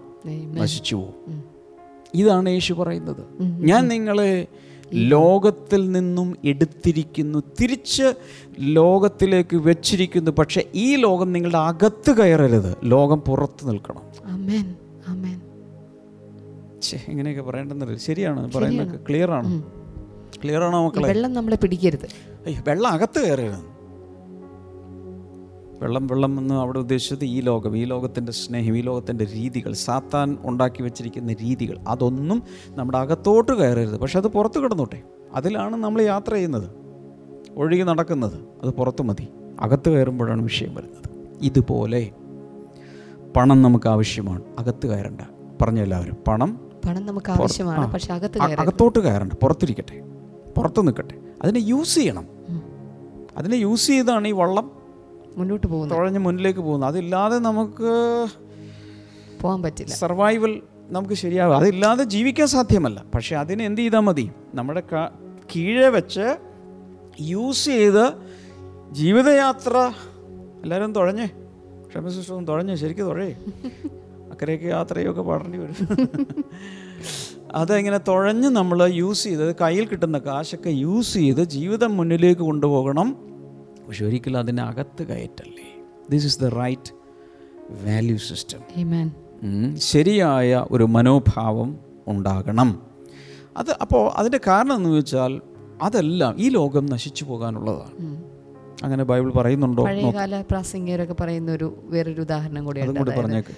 നശിച്ചു 0.56 0.96
പോകും. 0.96 1.44
ഇതാണ് 2.14 2.50
യേശു 2.50 2.74
പറയുന്നത്. 2.74 3.42
ഞാൻ 3.42 3.88
നിങ്ങളെ 3.88 4.48
ലോകത്തിൽ 4.94 5.92
നിന്നും 5.92 6.36
എടുത്തിരിക്കുന്നു 6.46 7.44
തിരിച്ച് 7.62 8.14
ലോകത്തിലേക്ക് 8.60 9.56
വെച്ചിരിക്കുന്നു 9.56 10.32
പക്ഷെ 10.32 10.70
ഈ 10.76 10.96
ലോകം 10.96 11.32
നിങ്ങളുടെ 11.32 11.58
അകത്ത് 11.58 12.12
കയറരുത്. 12.12 12.78
ലോകം 12.84 13.20
പുറത്ത് 13.20 13.70
നിൽക്കണം. 13.70 14.02
Amen. 14.36 14.66
Amen. 15.14 15.48
ഛേ 16.82 17.02
എങ്ങനെയൊക്കെ 17.08 17.42
പറയേണ്ടെന്നറിയില്ല 17.42 18.04
ശരിയാണ് 18.04 18.52
പറയുന്നത് 18.54 19.00
ക്ലിയർ 19.08 19.32
ആണ്. 19.32 19.64
ക്ലിയർ 20.44 20.64
ആണോ 20.64 20.88
മക്കളെ? 20.88 21.08
വെള്ളം 21.08 21.34
നമ്മളെ 21.34 21.56
പിടിക്കരുത്. 21.56 22.10
വെള്ളം 22.68 22.92
അകത്ത് 22.92 23.28
കയറരുത്. 23.28 23.77
വെള്ളം 25.82 26.08
വെള്ളം 26.08 26.40
എന്ന് 26.40 26.54
അവിടെ 26.54 26.80
ഉദ്ദേശിച്ചത് 26.80 27.26
ഈ 27.26 27.42
ലോകം 27.42 27.78
ഈ 27.78 27.84
ലോകത്തിന്റെ 27.84 28.32
സ്നേഹം 28.32 28.78
ഈ 28.78 28.82
ലോകത്തിന്റെ 28.82 29.26
രീതികൾ 29.26 29.74
സാത്താൻ 29.74 30.38
ഉണ്ടാക്കി 30.42 30.84
വെച്ചിരിക്കുന്ന 30.84 31.34
രീതികൾ 31.34 31.78
അതൊന്നും 31.88 32.44
നമ്മുടെ 32.68 32.98
അകത്തോട്ട് 32.98 33.52
കയറരുത്. 33.52 34.00
പക്ഷെ 34.00 34.20
അത് 34.20 34.28
പുറത്ത് 34.28 34.60
കിടന്നോട്ടെ. 34.60 35.02
അതിലാണ് 35.34 35.76
നമ്മൾ 35.76 36.02
യാത്ര 36.02 36.34
ചെയ്യുന്നത്. 36.34 36.70
ഒഴുകി 37.56 37.84
നടക്കുന്നത്. 37.84 38.40
അത് 38.64 38.70
പുറത്ത് 38.70 39.02
മതി. 39.02 39.28
അകത്ത് 39.60 39.90
കയറുമ്പോഴാണ് 39.90 40.42
വിഷയം 40.42 40.76
വരുന്നത്. 40.76 41.30
ഇതുപോലെ 41.42 42.12
പണം 43.36 43.62
നമുക്ക് 43.62 43.90
ആവശ്യമാണ്. 43.90 44.42
അകത്ത് 44.60 44.88
കയറണ്ട. 44.88 45.22
പറഞ്ഞു 45.62 45.82
എല്ലാവരും 45.82 46.16
പണം 46.28 46.60
പണം 46.88 47.06
നമുക്ക് 47.06 47.32
ആവശ്യമാണ്. 47.32 47.94
പക്ഷെ 47.94 48.14
അകത്ത് 48.14 48.42
അകത്തോട്ട് 48.42 49.00
കയറണ്ട. 49.00 49.34
പുറത്തിരിക്കട്ടെ. 49.34 50.02
പുറത്ത് 50.58 50.88
നിൽക്കട്ടെ. 50.88 51.20
അതിനെ 51.42 51.60
യൂസ് 51.60 51.96
ചെയ്യണം. 51.96 52.26
അതിനെ 53.38 53.56
യൂസ് 53.56 53.88
ചെയ്താണ് 53.88 54.28
ഈ 54.28 54.32
വള്ളം 54.32 54.77
മുന്നോട്ട് 55.38 55.68
പോകുന്നു 55.68 55.96
തുഴഞ്ഞ് 55.96 56.20
മുന്നിലേക്ക് 56.20 56.60
പോകുന്നു. 56.60 56.88
അതില്ലാതെ 56.88 57.40
നമുക്ക് 57.40 58.28
പോകാൻ 59.42 59.62
പറ്റില്ല. 59.62 59.94
സർവൈവൽ 59.94 60.62
നമുക്ക് 60.90 61.14
ശരിയാവും. 61.14 61.58
അതില്ലാതെ 61.58 62.04
ജീവിക്കാൻ 62.04 62.48
സാധ്യമല്ല. 62.48 63.06
പക്ഷെ 63.16 63.36
അതിന് 63.36 63.62
എന്ത് 63.62 63.82
ചെയ്താൽ 63.82 64.00
മതി? 64.00 64.32
നമ്മുടെ 64.56 64.84
കീഴെ 65.56 65.90
വെച്ച് 65.90 66.38
യൂസ് 67.22 67.66
ചെയ്ത് 67.66 68.14
ജീവിതയാത്ര 68.92 69.92
എല്ലാവരും 70.64 70.94
തുഴഞ്ഞേ. 70.94 71.26
ക്ഷമസിഷ്ടം 71.90 72.46
തുഴഞ്ഞേ. 72.46 72.76
ശരിക്കും 72.76 73.06
തുഴയേ. 73.06 73.36
അക്കരയ്ക്ക് 74.32 74.66
യാത്രയൊക്കെ 74.66 75.22
പാടേണ്ടി 75.22 75.58
വരും. 75.58 76.46
അതെങ്ങനെ 77.56 77.98
തുഴഞ്ഞ് 77.98 78.48
നമ്മൾ 78.48 78.86
യൂസ് 78.86 79.24
ചെയ്ത് 79.24 79.56
കയ്യിൽ 79.56 79.86
കിട്ടുന്ന 79.86 80.18
കാശൊക്കെ 80.18 80.70
യൂസ് 80.70 81.14
ചെയ്ത് 81.14 81.44
ജീവിതം 81.44 81.98
മുന്നിലേക്ക് 81.98 82.42
കൊണ്ടുപോകണം. 82.42 83.27
പക്ഷെ 83.88 84.06
ഒരിക്കലും 84.06 84.40
അതിനകത്ത് 84.40 85.04
കയറ്റല്ലേ? 85.04 85.84
This 86.10 86.26
is 86.26 86.40
the 86.40 86.46
right 86.46 86.92
value 87.86 88.18
system 88.18 88.60
Amen. 88.60 89.78
ശരിയായ 89.78 90.66
ഒരു 90.72 90.84
മനോഭാവം 90.84 91.80
ഉണ്ടാകണം. 92.08 92.82
അത് 93.58 93.76
അപ്പോൾ 93.82 94.12
അതിന്റെ 94.12 94.40
കാരണം 94.48 94.76
എന്ന് 94.76 94.90
വെച്ചാൽ 94.90 95.42
അതെല്ലാം 95.82 96.36
ഈ 96.40 96.50
ലോകം 96.50 96.86
നശിച്ചു 96.86 97.26
പോകാനുള്ളതാണ്. 97.26 98.24
അങ്ങനെ 98.84 99.04
ബൈബിൾ 99.04 99.32
പറയുന്നുണ്ടോ? 99.32 99.84
പഴയകാല 99.84 100.42
പ്രാസംഗികരൊക്കെ 100.42 101.16
പറയുന്ന 101.20 101.52
ഒരു 101.52 101.78
വേറൊരു 101.84 102.22
ഉദാഹരണം 102.22 102.66
കൂടിയാണ് 102.66 102.98
കൂടി 102.98 103.12
അതായത്, 103.12 103.20
പറഞ്ഞേക്ക്. 103.20 103.54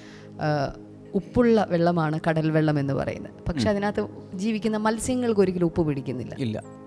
ഉപ്പുള്ള 1.15 1.67
വെള്ളമാണ് 1.69 2.19
കടൽ 2.27 2.51
വെള്ളം 2.51 2.79
എന്ന് 2.79 2.93
പറയുന്നത്. 2.93 3.31
പക്ഷെ 3.47 3.69
അതിനകത്ത് 3.69 4.07
ജീവിക്കുന്ന 4.33 4.77
മത്സ്യങ്ങൾക്ക് 4.77 5.41
ഒരിക്കലും 5.41 5.65
ഉപ്പ് 5.65 5.87
പിടിക്കുന്നില്ല. 5.87 6.35
ഇല്ല. 6.39 6.78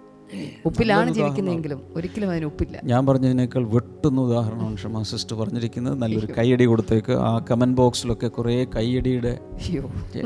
ഉപ്പിലാണ് 0.67 1.15
ജീവിക്കുന്നതെങ്കിലും 1.15 1.81
ഒരിക്കലും 1.97 2.31
അതിന് 2.31 2.45
ഉപ്പില്ല. 2.45 2.81
ഞാൻ 2.85 3.07
പറഞ്ഞതിനേക്കാൾ 3.07 3.65
വെട്ടുന്ന 3.65 4.21
ഉദാഹരണമാണ് 4.21 4.75
ക്ഷമ 4.75 5.03
സിസ്റ്റർ 5.03 5.37
പറഞ്ഞിരിക്കുന്നത്. 5.37 6.03
നല്ലൊരു 6.03 6.29
കൈയടി 6.39 6.65
കൊടുത്തേക്ക്. 6.65 7.13
ആ 7.13 7.45
കമന്റ് 7.51 7.77
ബോക്സിലൊക്കെ 7.77 8.29
കുറേ 8.29 8.65
കൈയടിയുടെ 8.77 9.39
അയ്യോ. 9.53 9.83
അമ്മച്ചി 9.83 10.23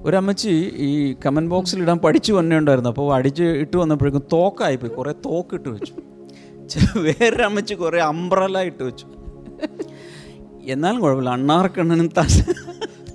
ഒരമ്മച്ചി 0.00 0.54
ഈ 0.88 1.16
കമന്റ് 1.26 1.50
ബോക്സിൽ 1.50 1.82
ഇടാൻ 1.82 1.98
പഠിച്ചു 1.98 2.32
വന്നേ 2.32 2.58
ഉണ്ടായിരുന്നു. 2.58 2.90
അപ്പോൾ 2.90 3.14
അടിച്ച് 3.14 3.42
ഇട്ട് 3.42 3.76
വന്നപ്പോഴേക്കും 3.76 4.22
തോക്കായിപ്പോയി 4.32 4.92
കുറേ 4.92 5.12
തോക്ക് 5.12 5.54
ഇട്ട് 5.54 5.68
വെച്ചു. 5.68 5.94
വേറൊരു 6.98 7.42
അമ്മച്ചി 7.42 7.74
കുറേ 7.74 8.00
അമ്പ്രല 8.00 8.58
ഇട്ട് 8.58 8.82
വെച്ചു. 8.82 9.06
എന്നാലും 10.64 11.00
കുഴപ്പമില്ല. 11.00 11.30
അണ്ണാർക്കണ്ണനും 11.30 12.08
താൻ 12.16 12.28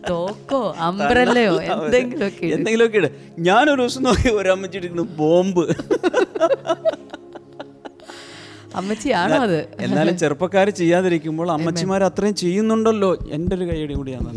തോക്കോ 0.09 0.75
അമ്പ്രല്ലയോ 0.87 1.53
എന്തെങ്കിലുമൊക്കെ. 1.61 2.45
എന്തെങ്കിലുമൊക്കെ 2.45 2.97
ഇട്. 2.97 3.09
ഞാനൊരു 3.39 3.81
ദിവസം 3.81 4.03
നോക്കി 4.03 4.29
ഒരു 4.29 4.49
അമ്മച്ചി 4.49 4.77
ഇരിക്കുന്നു 4.77 5.05
ബോംബ്. 5.19 5.65
അമ്മച്ചിയാണോ 8.75 9.37
അത്? 9.43 9.59
എന്നാലും 9.79 10.17
ചെറുപ്പക്കാർ 10.17 10.69
ചെയ്യാതിരിക്കുമ്പോൾ 10.69 11.51
അമ്മച്ചിമാർ 11.51 12.03
അത്രയും 12.03 12.35
ചെയ്യുന്നുണ്ടല്ലോ 12.35 13.11
എന്റെ 13.31 13.55
ഒരു 13.55 13.65
കൈയടി 13.69 13.93
കൂടിയാണ്. 13.93 14.31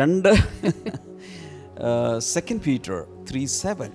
രണ്ട് 0.00 0.30
സെക്കൻഡ് 2.34 2.62
പീറ്റർ 2.66 2.96
ത്രീ 3.30 3.44
സെവൻ 3.46 3.90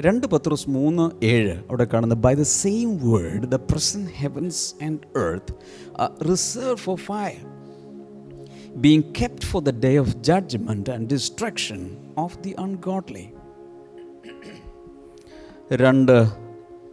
രണ്ട് 0.00 0.26
പത്രോസ് 0.26 0.70
മൂന്ന് 0.70 1.24
ഏഴ് 1.24 1.50
അവിടെ 1.50 1.84
കാണുന്ന 1.84 2.14
by 2.14 2.34
the 2.34 2.42
same 2.42 3.12
word 3.12 3.48
the 3.48 3.54
present 3.54 4.10
heavens 4.14 4.84
and 4.84 5.18
earth 5.18 6.30
reserve 6.30 6.76
for 6.76 6.98
fire 6.98 7.36
being 8.76 9.02
kept 9.02 9.42
for 9.42 9.62
the 9.62 9.80
day 9.80 9.96
of 9.96 10.16
judgment 10.16 10.90
and 10.90 11.12
destruction 11.12 11.96
of 12.18 12.38
the 12.38 12.54
ungodly 12.58 13.28
രണ്ട് 15.72 16.28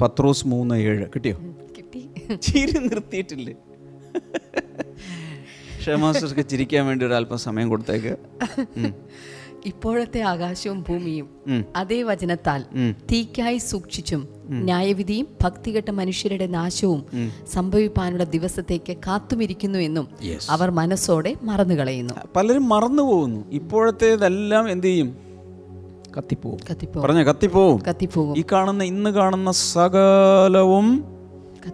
പത്രോസ് 0.01 0.47
മൂന്ന് 0.47 0.75
ഏഴ്. 0.75 1.07
കിട്ടിയോ? 1.15 1.37
കിട്ടി. 1.77 2.09
ചിരി 2.35 2.79
നിർത്തിയിട്ടില്ലേ? 2.79 3.53
ക്ഷമാസ്റ്റർക്ക് 5.79 6.49
ചിരിക്കാൻ 6.49 6.85
വേണ്ടി 6.85 7.05
ഒരു 7.05 7.13
അല്പം 7.13 7.37
സമയം 7.37 7.69
കൊടുത്തേക്ക്. 7.69 8.13
ഇപ്പോഴത്തെ 9.65 10.21
ആകാശവും 10.21 10.85
ഭൂമിയും 10.89 11.29
അതേ 11.75 12.03
വചനത്താൽ. 12.03 12.63
തീക്കായി 13.11 13.57
സൂക്ഷിച്ചും 13.57 14.27
ന്യായവിധിയും 14.49 15.27
ഭക്തികെട്ട 15.43 15.91
മനുഷ്യരുടെ 15.91 16.47
നാശവും 16.47 17.05
സംഭവിപ്പാനുള്ള 17.53 18.23
ദിവസത്തേക്ക് 18.23 18.97
കാത്തുമിരിക്കുന്നു 18.97 19.79
എന്നും 19.79 20.07
അവർ 20.49 20.71
മനസ്സോടെ 20.71 21.35
മറന്നു 21.43 21.75
കളയുന്നു. 21.75 22.13
പലരും 22.35 22.69
മറന്നു 22.69 23.03
പോകുന്നു. 23.03 23.51
ഇപ്പോഴത്തേതെല്ലാം 23.51 24.69
എന്ത് 24.69 24.87
ചെയ്യും? 24.87 25.17
കത്തിപ്പോവും. 26.17 26.57
കത്തിപ്പോ 26.71 27.01
പറഞ്ഞേ 27.01 27.23
കത്തിപ്പോവും. 27.23 28.37
ഈ 28.37 28.43
കാണുന്ന 28.51 28.83
ഇന്ന് 28.83 29.09
കാണുന്ന 29.09 29.51
സകലവും 29.51 31.03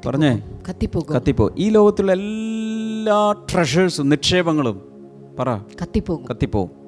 പറഞ്ഞേ? 0.05 0.43
കത്തിപ്പോകും. 0.69 1.15
കത്തിപ്പോ 1.15 1.51
ഈ 1.57 1.69
ലോകത്തിലുള്ള 1.69 2.11
എല്ലാ 2.11 3.31
ട്രഷേഴ്സും 3.31 4.09
നിക്ഷേപങ്ങളും 4.09 4.81
പറ. 5.39 5.57
കത്തിപ്പോകും. 5.57 6.25
കത്തിപ്പോവും 6.25 6.80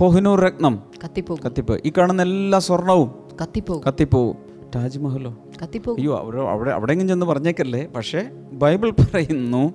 കോഹിനൂർ 0.00 0.40
രത്നം. 0.40 0.78
കത്തിപ്പോകും. 1.04 1.42
കത്തിപ്പോ. 1.42 1.76
ഈ 1.84 1.92
കാണുന്ന 1.98 2.22
എല്ലാ 2.22 2.58
സ്വർണവും 2.58 3.14
കത്തിപ്പോകും. 3.42 3.82
കത്തിപ്പോ 3.82 4.36
താജ്മഹലോ? 4.74 5.38
കത്തിപ്പോകും. 5.62 5.98
അയ്യോ 5.98 6.18
അവിടെ 6.18 6.40
അവിടെ 6.40 6.70
അവിടെയെങ്കിലും 6.70 7.08
ചെന്ന് 7.08 7.26
പറഞ്ഞേക്കല്ലേ? 7.26 7.86
പക്ഷേ 7.86 8.28
ബൈബിൾ 8.52 8.90
പറയുന്നു 8.90 9.74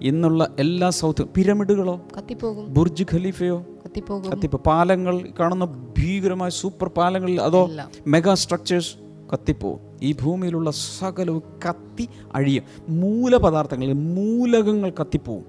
ഇന്നുള്ള 0.00 0.54
എല്ലാ 0.58 0.90
സൗത്ത് 0.90 1.24
പിരമിഡുകളോ? 1.24 2.00
കത്തിപ്പോകും. 2.16 2.74
ബുർജ് 2.74 3.04
ഖലീഫയോ? 3.14 3.64
കത്തിപ്പോകും. 3.84 4.32
കത്തിപ്പോ. 4.32 4.58
പാലങ്ങൾ 4.58 5.28
കാണുന്ന 5.40 5.64
ഭീകരമായ 5.98 6.50
സൂപ്പർ 6.50 6.88
പാലങ്ങളിൽ 6.88 7.40
അതോ. 7.40 7.70
Mega 8.06 8.34
structures? 8.34 8.94
കത്തിപ്പോവും 9.32 9.80
ഈ 10.02 10.12
ഭൂമിയിലുള്ള 10.12 10.70
സകലവും 10.70 11.42
കത്തി 11.68 12.08
അഴിയും. 12.34 12.62
മൂലപദാർത്ഥങ്ങൾ 12.88 13.92
മൂലകങ്ങൾ 13.92 14.92
കത്തിപ്പോവും. 15.00 15.44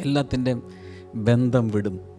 എല്ലാത്തിന്റെയും 0.00 0.62
ബന്ധം 1.14 1.68
വിടും. 1.68 2.09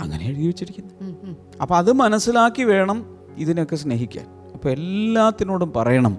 അങ്ങനെ 0.00 0.26
എഴുതി 0.26 0.46
വെച്ചിരിക്കുന്നു. 0.46 1.16
ഉം. 1.22 1.36
അത് 1.74 1.92
മനസ്സിലാക്കി 1.92 2.62
വേണം 2.62 3.16
ഇതിനൊക്കെ 3.36 3.76
സ്നേഹിക്കാൻ. 3.76 4.26
അപ്പോൾ 4.54 4.68
എല്ലാത്തിനോടും 4.68 5.72
പറയണം. 5.72 6.18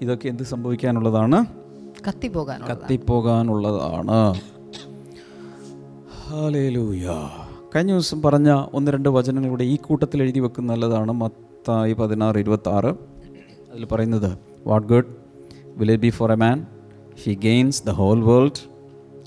ഇതൊക്കെ 0.00 0.28
എന്ത് 0.28 0.42
സംഭവിക്കാനുള്ളതാണ്? 0.42 1.46
കത്തിപ്പോകാൻ 2.08 2.60
കത്തിപ്പോകാനുള്ളതാണ്. 2.64 4.40
കഴിഞ്ഞ 7.74 7.92
ദിവസം 7.92 8.22
പറഞ്ഞ 8.22 8.66
ഒന്ന് 8.72 8.90
രണ്ട് 8.90 9.08
വചനങ്ങളുടെ 9.08 9.64
ഈ 9.64 9.76
കൂട്ടത്തിൽ 9.76 10.22
എഴുതി 10.22 10.40
വെക്കുന്ന 10.40 10.72
നല്ലതാണ്. 10.72 11.12
മത്തായി 11.12 11.92
പതിനാറ് 11.92 12.38
ഇരുപത്തി 12.38 12.68
ആറ് 12.68 12.94
അതിൽ 13.72 13.84
പറയുന്നത് 13.84 14.38
what 14.66 14.88
good 14.88 15.04
will 15.76 15.92
it 15.92 16.02
be 16.02 16.10
for 16.10 16.32
a 16.32 16.34
man 16.34 16.66
he 17.22 17.34
gains 17.34 17.86
the 17.86 17.90
whole 17.90 18.24
world 18.24 18.76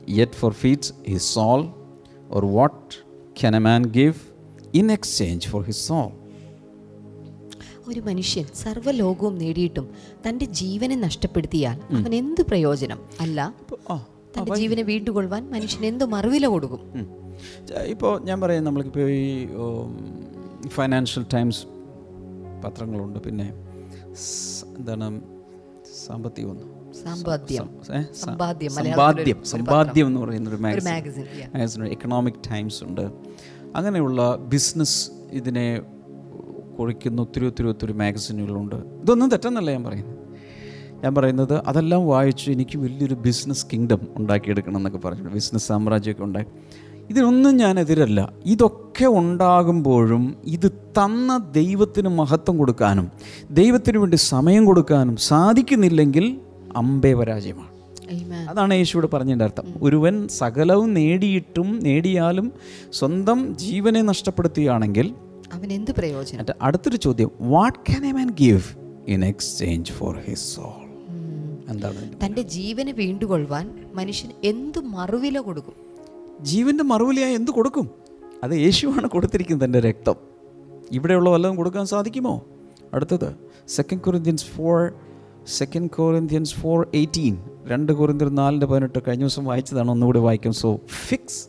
yet 0.10 0.31
forfeits 0.53 0.93
his 1.08 1.34
soul 1.34 1.79
or 2.30 2.46
what 2.52 2.96
can 3.36 3.56
a 3.56 3.60
man 3.60 3.84
give 3.90 4.18
in 4.74 4.92
exchange 4.92 5.48
for 5.48 5.62
his 5.64 5.84
soul 5.88 6.10
ഒരു 7.88 8.00
മനുഷ്യൻ 8.00 8.46
സർവലോകവും 8.54 9.38
നേടിയിട്ടും 9.38 9.86
തന്റെ 10.28 10.46
ജീവനെ 10.54 10.96
നഷ്ടപ്പെടുത്തിയാൽ 10.96 11.78
അവൻ 11.98 12.12
എന്ത് 12.16 12.42
പ്രയോജനം? 12.42 13.00
അല്ല 13.20 13.40
തന്റെ 14.36 14.52
ജീവനെ 14.56 14.84
വീണ്ടുകൊള്ളുവാൻ 14.84 15.44
മനുഷ്യൻ 15.50 15.86
എന്ത് 15.86 16.06
മറുവില 16.06 16.46
കൊടുക്കും? 16.46 16.82
ഇപ്പോൾ 17.88 18.22
ഞാൻ 18.22 18.42
പറയാം 18.42 18.64
നമ്മൾക്കിപ്പോൾ 18.64 19.10
ഈ 19.12 19.26
ഫൈനാൻഷ്യൽ 20.70 21.26
ടൈംസ് 21.34 21.62
പത്രങ്ങളുണ്ട് 22.64 23.20
പിന്നെ 23.20 23.48
എന്താണ് 24.78 25.08
സാമ്പത്തികമൊന്നും 26.06 26.70
സാമ്പാദ്യം. 27.03 27.68
സമ്പാദ്യം, 29.44 30.08
എന്ന് 30.08 30.22
പറയുന്ന 30.22 30.50
ഒരു 30.50 30.60
മാഗസിൻ 30.62 31.86
എക്കണോമിക് 31.86 32.39
ടൈംസ് 32.51 32.84
ഉണ്ട്. 32.84 33.06
അങ്ങനെയുള്ള 33.75 34.36
ബിസിനസ് 34.53 35.00
ഇതിനെ 35.32 35.68
കുറിക്കുന്ന 36.79 37.22
ഒത്തിരി 37.22 37.46
ഒത്തിരി 37.46 37.68
ഒത്തിരി 37.68 37.94
മാഗസിനുകളുണ്ട് 37.94 38.75
ഇതൊന്നും 38.75 39.29
തെറ്റെന്നല്ല 39.29 39.72
ഞാൻ 39.72 39.84
പറയുന്നത്. 39.84 40.18
ഞാൻ 41.03 41.15
പറയുന്നത് 41.15 41.56
അതെല്ലാം 41.68 42.08
വായിച്ച് 42.08 42.51
എനിക്ക് 42.51 42.77
വലിയൊരു 42.77 43.13
ബിസിനസ് 43.13 43.65
കിങ്ഡം 43.74 44.01
ഉണ്ടാക്കിയെടുക്കണം 44.15 44.77
എന്നൊക്കെ 44.77 45.00
പറഞ്ഞിട്ടുണ്ട്. 45.00 45.36
ബിസിനസ് 45.36 45.68
സാമ്രാജ്യമൊക്കെ 45.68 46.24
ഉണ്ടാക്കി. 46.24 46.51
ഇതിനൊന്നും 47.10 47.53
ഞാൻ 47.58 47.79
എതിരല്ല. 47.79 48.20
ഇതൊക്കെ 48.46 49.06
ഉണ്ടാകുമ്പോഴും 49.06 50.24
ഇത് 50.44 50.72
തന്ന 50.72 51.38
ദൈവത്തിന് 51.56 52.10
മഹത്വം 52.10 52.58
കൊടുക്കാനും 52.58 53.08
ദൈവത്തിന് 53.51 53.98
വേണ്ടി 53.98 54.18
സമയം 54.18 54.65
കൊടുക്കാനും 54.65 55.15
സാധിക്കുന്നില്ലെങ്കിൽ 55.15 56.25
അമ്പേ 56.76 57.14
പരാജയമാണ് 57.14 57.80
അതാണ് 58.50 58.74
യേശുവിടെ 58.74 59.08
പറഞ്ഞതിന്റെ 59.08 59.46
അർത്ഥം. 59.46 59.74
ഒരുവൻ 59.82 60.28
സകലവും 60.28 60.94
നേടിയിട്ടും 60.94 61.80
നേടിയാലും 61.80 62.54
സ്വന്തം 62.94 63.58
ജീവനെ 63.58 64.02
നഷ്ടപ്പെടുത്തുകയാണെങ്കിൽ 64.02 65.16
അവൻ 65.54 65.74
എന്ത് 65.74 65.92
പ്രയോജനം 65.92 66.46
അടുത്തൊരു 66.62 66.96
ചോദ്യം 66.96 67.32
what 67.42 67.80
can 67.80 68.06
a 68.06 68.12
man 68.12 68.30
give 68.30 68.64
in 69.08 69.26
exchange 69.26 69.92
for 69.92 70.18
his 70.18 70.56
soul 70.56 70.90
എന്താണ്? 71.70 72.26
തന്റെ 72.26 72.42
ജീവനെ 72.42 72.92
വീണ്ടുകൊള്ളുവാൻ 72.92 73.86
മനുഷ്യൻ 73.94 74.32
എന്ത് 74.44 74.80
മറുവില 74.80 75.40
കൊടുക്കും? 75.40 75.74
ജീവന്റെ 76.46 76.84
മറുവിലയായി 76.84 77.34
എന്ത് 77.34 77.52
കൊടുക്കും? 77.52 77.90
അത് 78.44 78.52
യേശുവാണ് 78.52 79.08
കൊടുത്തിരിക്കുന്നത് 79.08 79.66
തന്റെ 79.66 79.80
രക്തം. 79.80 80.16
ഇവിടെയുള്ള 80.92 81.30
വല്ലതും 81.30 81.56
കൊടുക്കാൻ 81.56 81.86
സാധിക്കുമോ? 81.86 82.46
അടുത്തത് 82.94 83.36
second 83.68 84.02
Corinthians 84.02 84.46
four 84.46 84.94
second 85.50 85.89
Corinthians 85.89 86.56
four 86.56 86.88
eighteen 86.96 87.38
രണ്ട് 87.68 87.91
കോറിന്ത്യർ 87.94 88.29
നാലിന്റെ 88.29 88.65
പതിനെട്ട് 88.65 89.00
കഴിഞ്ഞ 89.08 89.24
ദിവസം 89.24 89.46
വായിച്ചതാണ് 89.46 89.91
ഒന്നുകൂടി 89.91 90.19
വായിക്കും. 90.19 90.54
So 90.54 90.80
fix 91.08 91.47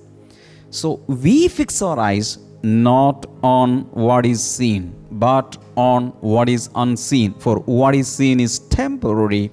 so 0.71 1.01
we 1.11 1.47
fix 1.47 1.85
our 1.85 2.01
eyes 2.01 2.39
not 2.65 3.27
on 3.45 3.87
what 3.97 4.29
is 4.29 4.57
seen 4.57 4.95
but 5.13 5.57
on 5.79 6.13
what 6.25 6.53
is 6.53 6.71
unseen 6.77 7.33
for 7.33 7.63
what 7.69 7.99
is 7.99 8.17
seen 8.17 8.43
is 8.43 8.63
temporary 8.79 9.51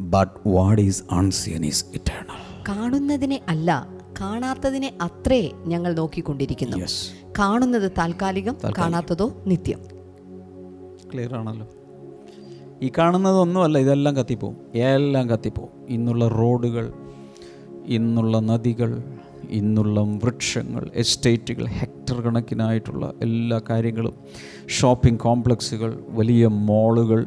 but 0.00 0.48
what 0.48 0.82
is 0.82 1.02
unseen 1.12 1.66
is 1.66 1.84
eternal 1.94 2.40
കാണുന്നതിനെ 2.68 3.40
അല്ല 3.48 3.88
കാണാത്തതിനെ 4.20 4.92
അത്രേ 5.02 5.50
ഞങ്ങൾ 5.66 5.94
നോക്കിക്കൊണ്ടിരിക്കുന്നു. 5.94 6.76
കാണുന്നത് 7.38 7.92
താൽക്കാലികം 7.98 8.56
കാണാത്തതോ 8.78 9.32
നിത്യം. 9.46 9.80
ക്ലിയർ 11.14 11.34
ആണല്ലോ. 11.34 11.66
ഈ 12.82 12.90
കാണുന്നതൊന്നുമല്ല 12.98 13.78
ഇതെല്ലാം 13.78 14.16
കത്തിപ്പോവും. 14.16 14.56
എല്ലാം 14.74 15.30
കത്തിപ്പോവും. 15.30 15.70
ഇന്നുള്ള 15.88 16.28
റോഡുകൾ 16.28 16.92
ഇന്നുള്ള 17.86 18.38
നദികൾ 18.38 19.02
ഇന്നുള്ള 19.50 20.00
വൃക്ഷങ്ങൾ 20.00 20.90
എസ്റ്റേറ്റുകൾ 20.94 21.66
ഹെക്ടർ 21.66 22.20
കണക്കിനായിട്ടുള്ള 22.20 23.12
എല്ലാ 23.22 23.60
കാര്യങ്ങളും 23.70 24.14
ഷോപ്പിംഗ് 24.68 25.20
കോംപ്ലക്സുകൾ 25.20 26.00
വലിയ 26.08 26.46
മോളുകൾ. 26.46 27.26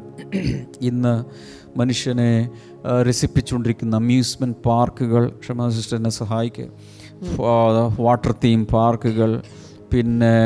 ഇന്ന് 0.80 1.24
മനുഷ്യനെ 1.78 2.50
രസിപ്പിച്ചുകൊണ്ടിരിക്കുന്ന 3.08 3.96
അമ്യൂസ്മെന്റ് 3.96 4.56
പാർക്കുകൾ 4.64 5.28
ക്ഷമ 5.28 5.68
സിസ്റ്ററിനെ 5.68 6.10
സഹായിക്കുക 6.10 6.66
വാട്ടർ 8.00 8.34
തീം 8.44 8.66
പാർക്കുകൾ 8.66 9.42
പിന്നെ 9.92 10.36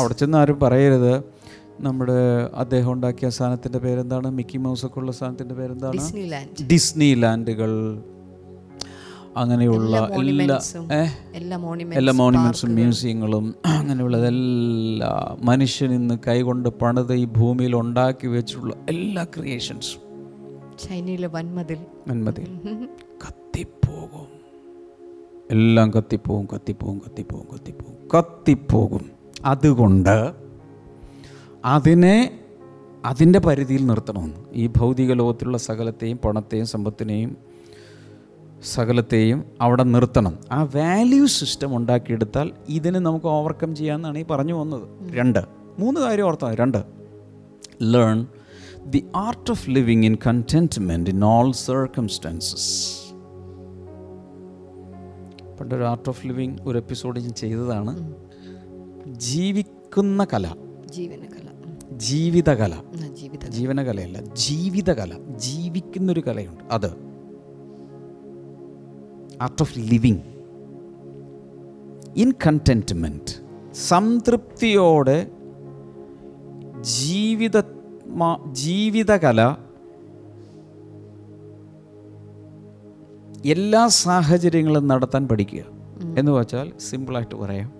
അവിടെ 0.00 0.12
ചെന്ന് 0.12 0.38
ആരും 0.38 0.60
പറയരുത്. 0.60 1.31
നമ്മുടെ 1.82 2.50
അദ്ദേഹം 2.54 2.92
ഉണ്ടാക്കിയ 2.92 3.28
സാധനത്തിന്റെ 3.30 3.78
പേരെന്താണ്? 3.78 4.30
മിക്കി 4.30 4.58
മൗസ് 4.58 4.86
ഒക്കെ 4.86 4.98
ഉള്ള 4.98 5.12
സാധനത്തിന്റെ 5.12 5.54
പേരെന്താണ്? 5.54 5.92
ഡിസ്നി 5.92 6.20
ലാൻഡ് 6.20 6.68
ഡിസ്നി 6.72 7.14
ലാൻഡുകൾ 7.14 8.02
അങ്ങനെയുള്ള 9.36 9.96
എല്ലാ 9.96 10.16
മോണിമെന്റ്സും 10.16 10.82
മ്യൂസിയങ്ങളും 10.82 11.34
എല്ലാ 11.34 11.58
എല്ലാ 11.96 12.52
മ്യൂസിയങ്ങളും 12.68 13.54
അങ്ങനെയുള്ളതെല്ലാം 13.66 15.46
മനുഷ്യൻ 15.46 15.92
ഇന്ന് 15.92 16.18
കൈകൊണ്ട് 16.26 16.68
പണിത് 16.68 17.14
ഈ 17.14 17.24
ഭൂമിയിൽ 17.24 17.76
ഉണ്ടാക്കി 17.76 18.26
വെച്ചുള്ള 18.26 18.74
എല്ലാ 18.88 19.24
ക്രിയേഷൻസും 19.24 20.00
ചൈനയിലെ 20.88 21.28
വൻമതിൽ. 21.28 21.78
നന്മതിൽ 22.08 22.48
കത്തിപ്പോകും. 23.28 24.28
എല്ലാം 25.50 25.90
കത്തിപ്പോകും 25.90 26.48
കത്തിപ്പോകും 26.54 26.98
കത്തിപ്പോകും 26.98 27.46
കത്തിപ്പോകും 27.54 28.08
കത്തിപ്പോകും. 28.18 29.04
അതുകൊണ്ട് 29.44 30.16
അതിനെ 31.64 32.38
അതിന്റെ 33.04 33.38
പരിധിയിൽ 33.38 33.86
നിർത്തണമെന്ന്. 33.86 34.36
ഈ 34.52 34.66
ഭൗതിക 34.66 35.12
ലോകത്തിലുള്ള 35.12 35.58
സകലത്തെയും 35.58 36.16
പണത്തെയും 36.16 36.66
സമ്പത്തിനെയും 36.66 37.36
സകലത്തെയും 38.64 39.44
അവിടെ 39.60 39.82
നിർത്തണം. 39.82 40.38
ആ 40.52 40.62
വാല്യൂ 40.62 41.26
സിസ്റ്റം 41.26 41.76
ഉണ്ടാക്കിയെടുത്താൽ 41.76 42.52
ഇതിനെ 42.68 42.98
നമുക്ക് 42.98 43.26
ഓവർകം 43.26 43.76
ചെയ്യാമെന്നാണ് 43.76 44.18
ഈ 44.18 44.24
പറഞ്ഞു 44.24 44.54
വന്നത് 44.54 45.14
രണ്ട്. 45.14 45.38
മൂന്ന് 45.78 46.00
കാര്യം 46.00 46.26
ഓർത്താൽ 46.26 46.54
രണ്ട്. 46.54 46.84
Learn 47.82 48.26
the 48.86 49.06
art 49.16 49.50
of 49.50 49.70
living 49.70 50.04
in 50.04 50.16
contentment 50.26 51.10
in 51.10 51.24
all 51.24 51.52
circumstances 51.52 52.98
പണ്ടൊരു 55.60 55.82
ആർട്ട് 55.82 56.08
ഓഫ് 56.08 56.26
ലിവിങ് 56.26 56.58
ഒരു 56.62 56.78
എപ്പിസോഡ് 56.78 57.20
ഞാൻ 57.20 57.30
ചെയ്തതാണ്. 57.30 58.14
ജീവിക്കുന്ന 59.06 60.26
കല. 60.32 60.54
ജീവനകല 60.86 61.24
ഉം. 61.24 61.31
ജീവിതകല. 61.98 62.82
ജീവനകലയല്ല 63.48 64.22
ജീവിതകല. 64.34 65.18
ജീവിക്കുന്നൊരു 65.36 66.20
കലയുണ്ട്. 66.20 66.64
അത് 66.70 67.12
art 69.42 69.62
of 69.62 69.78
living 69.78 70.20
in 72.16 72.32
contentment 72.46 73.42
സംതൃപ്തിയോടെ 73.74 75.30
ജീവിത 76.80 77.62
ജീവിതകല 78.52 79.56
എല്ലാ 83.46 83.88
സാഹചര്യങ്ങളും 83.88 84.88
നടത്താൻ 84.88 85.28
പഠിക്കുക. 85.28 85.64
എന്ന് 86.18 86.32
വെച്ചാൽ 86.32 86.72
സിമ്പിളായിട്ട് 86.78 87.34
പറയാം. 87.34 87.72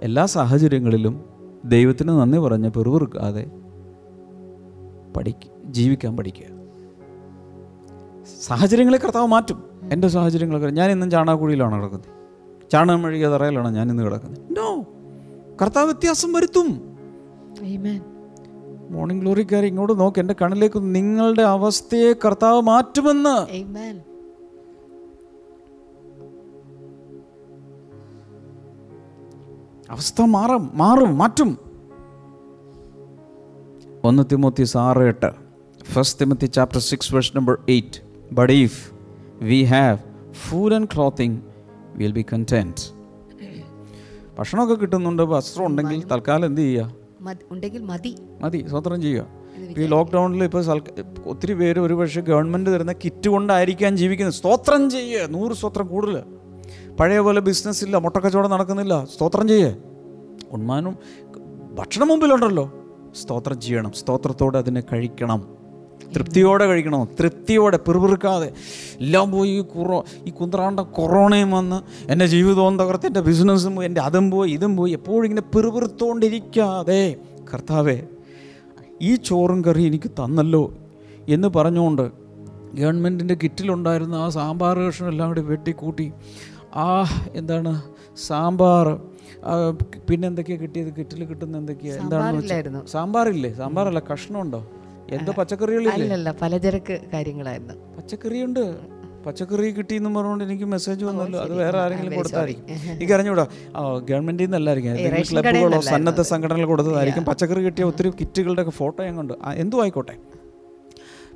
എല്ലാ 0.00 0.26
സാഹചര്യങ്ങളിലും 0.26 1.29
ദൈവത്തിന് 1.64 2.08
നന്ദി 2.08 2.38
പറഞ്ഞ് 2.38 2.70
പെറുവിറുക്കാതെ 2.70 3.50
പഠിക്ക 5.16 5.48
ജീവിക്കാൻ 5.64 6.16
പഠിക്കുക. 6.16 6.46
സാഹചര്യങ്ങളെ 8.46 8.98
കർത്താവ് 8.98 9.26
മാറ്റും. 9.26 9.64
എന്റെ 9.92 10.08
സാഹചര്യങ്ങളൊക്കെ 10.08 10.70
ഞാൻ 10.70 10.90
ഇന്നും 10.90 11.10
ചാണകക്കുഴിയിലാണ് 11.10 11.76
കിടക്കുന്നത്. 11.76 12.08
ചാണകം 12.70 13.02
മെഴുകിയ 13.02 13.28
തറയിലാണ് 13.28 13.74
ഞാൻ 13.74 13.90
ഇന്ന് 13.90 14.02
കിടക്കുന്നത്. 14.02 14.56
നോ 14.56 14.84
കർത്താവ് 15.62 15.86
വ്യത്യാസം 15.86 16.32
വരുത്തും. 16.32 16.96
മോർണിംഗ് 18.90 19.22
ഗ്ലോറിക്കാർ 19.22 19.64
ഇങ്ങോട്ട് 19.64 20.00
നോക്ക്. 20.00 20.20
എന്റെ 20.20 20.34
കണ്ണിലേക്ക് 20.42 20.94
നിങ്ങളുടെ 20.94 21.42
അവസ്ഥയെ 21.42 22.12
കർത്താവ് 22.12 22.62
മാറ്റുമെന്ന്. 22.62 23.52
അവസ്ഥ 29.90 30.22
മാറും 30.22 30.70
മാറും 30.74 31.18
മാറ്റും. 31.18 31.58
ഒന്ന് 34.04 34.22
തിമോത്തി 34.32 34.66
ആറ് 34.78 34.98
എട്ട്. 34.98 35.30
First 35.84 36.20
Timothy 36.20 36.46
chapter 36.46 36.80
six 36.80 37.14
verse 37.14 37.36
number 37.36 37.58
eight 37.68 38.00
but 38.32 38.52
if 38.52 38.92
we 39.42 39.62
have 39.62 39.98
food 40.32 40.74
and 40.74 40.88
clothing 40.94 41.40
will 41.94 42.12
be 42.12 42.24
content 42.32 43.00
ഭക്ഷണമൊക്കെ 44.38 44.74
കിട്ടുന്നുണ്ട് 44.74 45.22
വസ്ത്രം 45.22 45.66
ഉണ്ടെങ്കിൽ 45.66 46.08
തൽക്കാലം 46.08 46.44
എന്ത് 46.44 46.60
ചെയ്യുക? 46.60 46.94
മതി- 47.20 47.46
ഉണ്ടെങ്കിൽ 47.50 47.82
മതി. 47.82 48.16
മതി 48.40 48.66
സ്വതന്ത്രം 48.68 49.02
ചെയ്യുക. 49.02 49.26
ഈ 49.78 49.86
ലോക്ക്ഡൗണിൽ 49.86 50.44
ഇപ്പോൾ 50.44 50.82
ഒത്തിരി 51.24 51.52
പേര് 51.52 51.80
ഒരുപക്ഷെ 51.80 52.20
ഗവൺമെന്റ് 52.20 52.70
തരുന്ന 52.70 52.92
കിറ്റ് 52.92 53.28
കൊണ്ടായിരിക്കാൻ 53.28 53.96
ജീവിക്കുന്നത്. 53.96 54.34
സ്തോത്രം 54.34 54.90
ചെയ്യുക 54.90 55.26
നൂറ് 55.26 55.52
സ്തോത്രം 55.52 55.86
കൂടുതൽ 55.86 56.22
പഴയ 56.98 57.18
പോലെ 57.18 57.40
ബിസിനസ് 57.40 57.84
ഇല്ല 57.84 57.96
മുട്ടക്കച്ചവടം 57.96 58.50
നടക്കുന്നില്ല. 58.50 59.04
സ്തോത്രം 59.04 59.48
ചെയ്യേ. 59.48 59.76
ഉണ്മാനും 60.50 60.96
ഭക്ഷണം 61.74 62.08
മുമ്പിലുണ്ടല്ലോ. 62.08 62.72
സ്തോത്രം 63.14 63.60
ചെയ്യണം. 63.60 63.92
സ്തോത്രത്തോടെ 63.92 64.58
അതിനെ 64.58 64.82
കഴിക്കണം. 64.92 65.60
തൃപ്തിയോടെ 66.16 66.66
കഴിക്കണം. 66.66 67.08
തൃപ്തിയോടെ 67.20 67.76
പിറുപിറുക്കാതെ. 67.76 68.52
എല്ലാം 69.00 69.32
പോയി 69.32 69.50
ഈ 69.50 69.60
കുറോ 69.60 70.04
ഈ 70.26 70.30
കുന്ത്രാണ്ട 70.30 70.80
കൊറോണയും 70.80 71.50
വന്ന് 71.50 72.10
എന്റെ 72.12 72.26
ജീവിതവും 72.26 72.78
തകർത്ത് 72.78 73.06
എന്റെ 73.06 73.20
ബിസിനസ്സും 73.20 73.76
പോയി 73.76 73.86
എന്റെ 73.86 74.00
അതും 74.00 74.30
പോയി 74.30 74.50
ഇതും 74.50 74.76
പോയി 74.76 74.92
എപ്പോഴും 74.92 75.24
ഇങ്ങനെ 75.24 75.42
പിറുപിറുത്തോണ്ടിരിക്കാതെ. 75.42 77.16
കർത്താവേ 77.54 78.02
ഈ 79.02 79.14
ചോറും 79.14 79.64
കറി 79.64 79.82
എനിക്ക് 79.82 80.10
തന്നല്ലോ 80.10 80.72
എന്ന് 81.28 81.48
പറഞ്ഞുകൊണ്ട് 81.48 82.10
ഗവൺമെന്റിന്റെ 82.74 83.34
കിറ്റിലുണ്ടായിരുന്ന 83.34 84.14
ആ 84.14 84.28
സാമ്പാർ 84.28 84.78
കഷ്ണം 84.78 85.08
എല്ലാം 85.08 85.28
കൂടി 85.28 85.40
വെട്ടിക്കൂട്ടി 85.40 86.12
ആ 86.74 87.06
എന്താണ്? 87.34 87.82
സാമ്പാർ. 88.16 88.98
പിന്നെ 90.10 90.28
എന്തൊക്കെയാണ് 90.28 90.62
കിട്ടിയത്? 90.62 90.92
കിറ്റിൽ 90.98 91.24
കിട്ടുന്ന 91.24 91.58
എന്തൊക്കെയാണ് 91.58 92.02
എന്താണ് 92.02 92.86
സാമ്പാറില്ലേ? 92.86 93.52
സാമ്പാറല്ല 93.54 94.02
കഷ്ണമുണ്ടോ? 94.12 94.60
എന്തോ 95.10 95.32
പച്ചക്കറികളില്ലേ? 95.38 96.32
പലചരക്ക് 96.42 97.00
കാര്യങ്ങളായിരുന്നു. 97.12 97.74
പച്ചക്കറിയുണ്ട്. 97.98 98.64
പച്ചക്കറി 99.26 99.70
കിട്ടിയെന്ന് 99.70 100.10
പറഞ്ഞുകൊണ്ട് 100.10 100.44
എനിക്ക് 100.44 100.64
മെസ്സേജ് 100.64 101.04
വന്നല്ലോ. 101.04 101.40
അത് 101.40 101.54
വേറെ 101.54 101.78
ആരെങ്കിലും 101.78 102.14
കൊടുത്തായിരിക്കും. 102.16 102.66
എനിക്ക് 102.92 103.12
അറിഞ്ഞൂടാ 103.12 103.46
ഗവൺമെന്റിൽ 104.10 104.44
നിന്നല്ലായിരിക്കും. 104.44 104.92
ഏതെങ്കിലും 104.92 105.30
ക്ലബുകളോ 105.32 105.80
സന്നദ്ധ 105.80 106.20
സംഘടനകൾ 106.20 106.64
കൊടുത്തതായിരിക്കും. 106.64 107.24
പച്ചക്കറി 107.24 107.62
കിട്ടിയ 107.62 107.84
ഒത്തിരി 107.84 108.10
കിറ്റുകളുടെ 108.20 108.62
ഒക്കെ 108.62 108.70
ഫോട്ടോ 108.70 109.04
ഞാൻ 109.04 109.16
കണ്ടു. 109.16 109.34
ആയിക്കോട്ടെ 109.82 110.16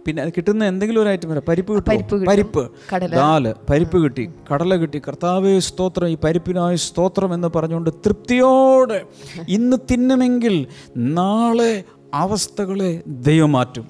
പിന്നെ 0.07 0.23
അത് 0.23 0.31
കിട്ടുന്ന 0.31 0.64
എന്തെങ്കിലും 0.64 1.03
ഒരു 1.03 1.09
ഐറ്റം 1.09 1.31
വരാം. 1.31 1.43
പരിപ്പ് 1.49 1.73
പരിപ്പ് 1.85 2.14
കിട്ടും. 2.14 2.27
പരിപ്പ്. 2.27 2.71
ദാൽ. 3.17 3.55
പരിപ്പ് 3.71 4.05
കിട്ടി. 4.05 4.31
കടല 4.53 4.77
കിട്ടി. 4.77 4.99
കർത്താവേ 4.99 5.61
സ്തോത്രം. 5.61 6.09
ഈ 6.09 6.17
പരിപ്പിനായ 6.25 6.77
സ്തോത്രം 6.77 7.35
എന്ന് 7.35 7.49
പറഞ്ഞുകൊണ്ട് 7.57 7.90
തൃപ്തിയോടെ 7.90 9.03
ഇന്ന് 9.49 9.77
തിന്നുമെങ്കിൽ 9.93 10.67
നാളെ 10.97 11.85
അവസ്ഥകളെ 12.14 13.03
ദൈവം 13.07 13.53
മാറ്റും. 13.53 13.87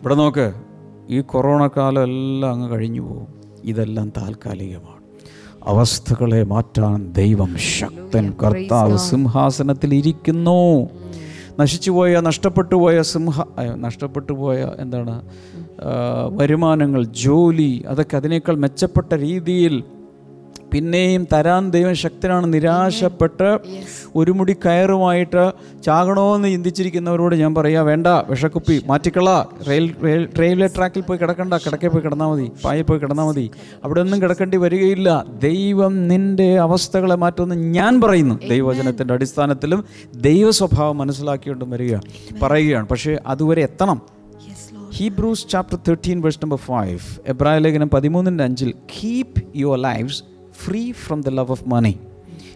ഇവിടെ 0.00 0.14
നോക്ക്. 0.14 0.52
ഈ 1.08 1.20
കൊറോണ 1.20 1.70
കാലം 1.76 2.02
എല്ലാം 2.02 2.52
അങ്ങ് 2.52 2.70
കഴിഞ്ഞു 2.70 3.00
പോകും. 3.00 3.26
ഇതെല്ലാം 3.64 4.12
താൽക്കാലികമാണ്. 4.16 5.02
അവസ്ഥകളെ 5.66 6.42
മാറ്റാൻ 6.42 7.12
ദൈവം 7.12 7.58
ശക്തൻ 7.58 8.32
കർത്താവ് 8.42 8.98
സിംഹാസനത്തിൽ 8.98 9.94
ഇരിക്കുന്നു 9.94 10.88
നശിച്ചുപോയ 11.58 12.20
നഷ്ടപ്പെട്ടു 12.20 12.74
പോയ 12.74 13.02
സിംഹ 13.02 13.42
അയ്യോ, 13.58 13.74
നഷ്ടപ്പെട്ടു 13.76 14.32
പോയ 14.32 14.68
എന്താണ് 14.78 15.14
വരുമാനങ്ങൾ 16.36 17.02
ജോലി 17.22 17.84
അതൊക്കെ 17.88 18.16
അതിനേക്കാൾ 18.16 18.56
മെച്ചപ്പെട്ട 18.56 19.12
രീതിയിൽ 19.20 19.74
പിന്നെയും 20.72 21.26
തരാൻ 21.32 21.70
ദൈവം 21.70 21.94
ശക്തനാണ് 21.96 22.54
നിരാശപ്പെട്ട് 22.54 23.58
ഒരു 24.16 24.30
മുടി 24.30 24.56
കയറുമായിട്ട് 24.66 25.52
ചാകണമെന്ന് 25.86 26.48
ചിന്തിച്ചിരിക്കുന്നവരോട് 26.48 27.34
ഞാൻ 27.34 27.54
പറയാ 27.54 27.82
വേണ്ട 27.82 28.06
വിഷക്കുപ്പി 28.06 28.82
മാറ്റിക്കള. 28.86 29.44
റെയിൽ 29.68 29.94
റെയിൽ 30.04 30.28
റെയിൽവേ 30.40 30.66
ട്രാക്കിൽ 30.66 31.00
പോയി 31.00 31.18
കിടക്കണ്ട 31.18 31.54
കിടക്കെ 31.54 31.88
പോയി 31.88 32.02
കിടന്നാൽ 32.02 32.26
മതി 32.26 32.50
പായിൽ 32.64 32.82
പോയി 32.82 32.98
കിടന്നാൽ 32.98 33.24
മതി. 33.24 33.50
അവിടെ 33.84 34.00
ഒന്നും 34.00 34.22
കിടക്കേണ്ടി 34.22 34.56
വരികയില്ല. 34.56 35.24
ദൈവം 35.42 36.08
നിന്റെ 36.08 36.58
അവസ്ഥകളെ 36.58 37.14
മാറ്റുമെന്ന് 37.14 37.54
ഞാൻ 37.54 38.00
പറയുന്നു. 38.00 38.38
ദൈവവചനത്തിന്റെ 38.48 39.14
അടിസ്ഥാനത്തിലും 39.14 39.84
ദൈവ 40.14 40.50
സ്വഭാവം 40.50 40.98
മനസ്സിലാക്കിയോണ്ടും 40.98 41.70
വരിക 41.70 41.96
പറയുകയാണ്. 42.42 42.88
പക്ഷേ 42.88 43.18
അതുവരെ 43.26 43.62
എത്തണം. 43.62 44.02
Hebrews 44.90 45.48
chapter 45.48 45.78
thirteen 45.88 46.20
verse 46.20 46.38
number 46.44 46.58
five 46.58 46.98
എബ്രാഹിം 47.26 47.62
ലേഖനം 47.62 47.90
പതിമൂന്നിന്റെ 47.90 48.44
അഞ്ചിൽ 48.44 48.72
keep 48.72 49.42
your 49.56 49.78
lives 49.82 50.22
free 50.65 50.91
from 50.91 51.21
the 51.21 51.29
love 51.29 51.51
of 51.51 51.67
money 51.67 51.99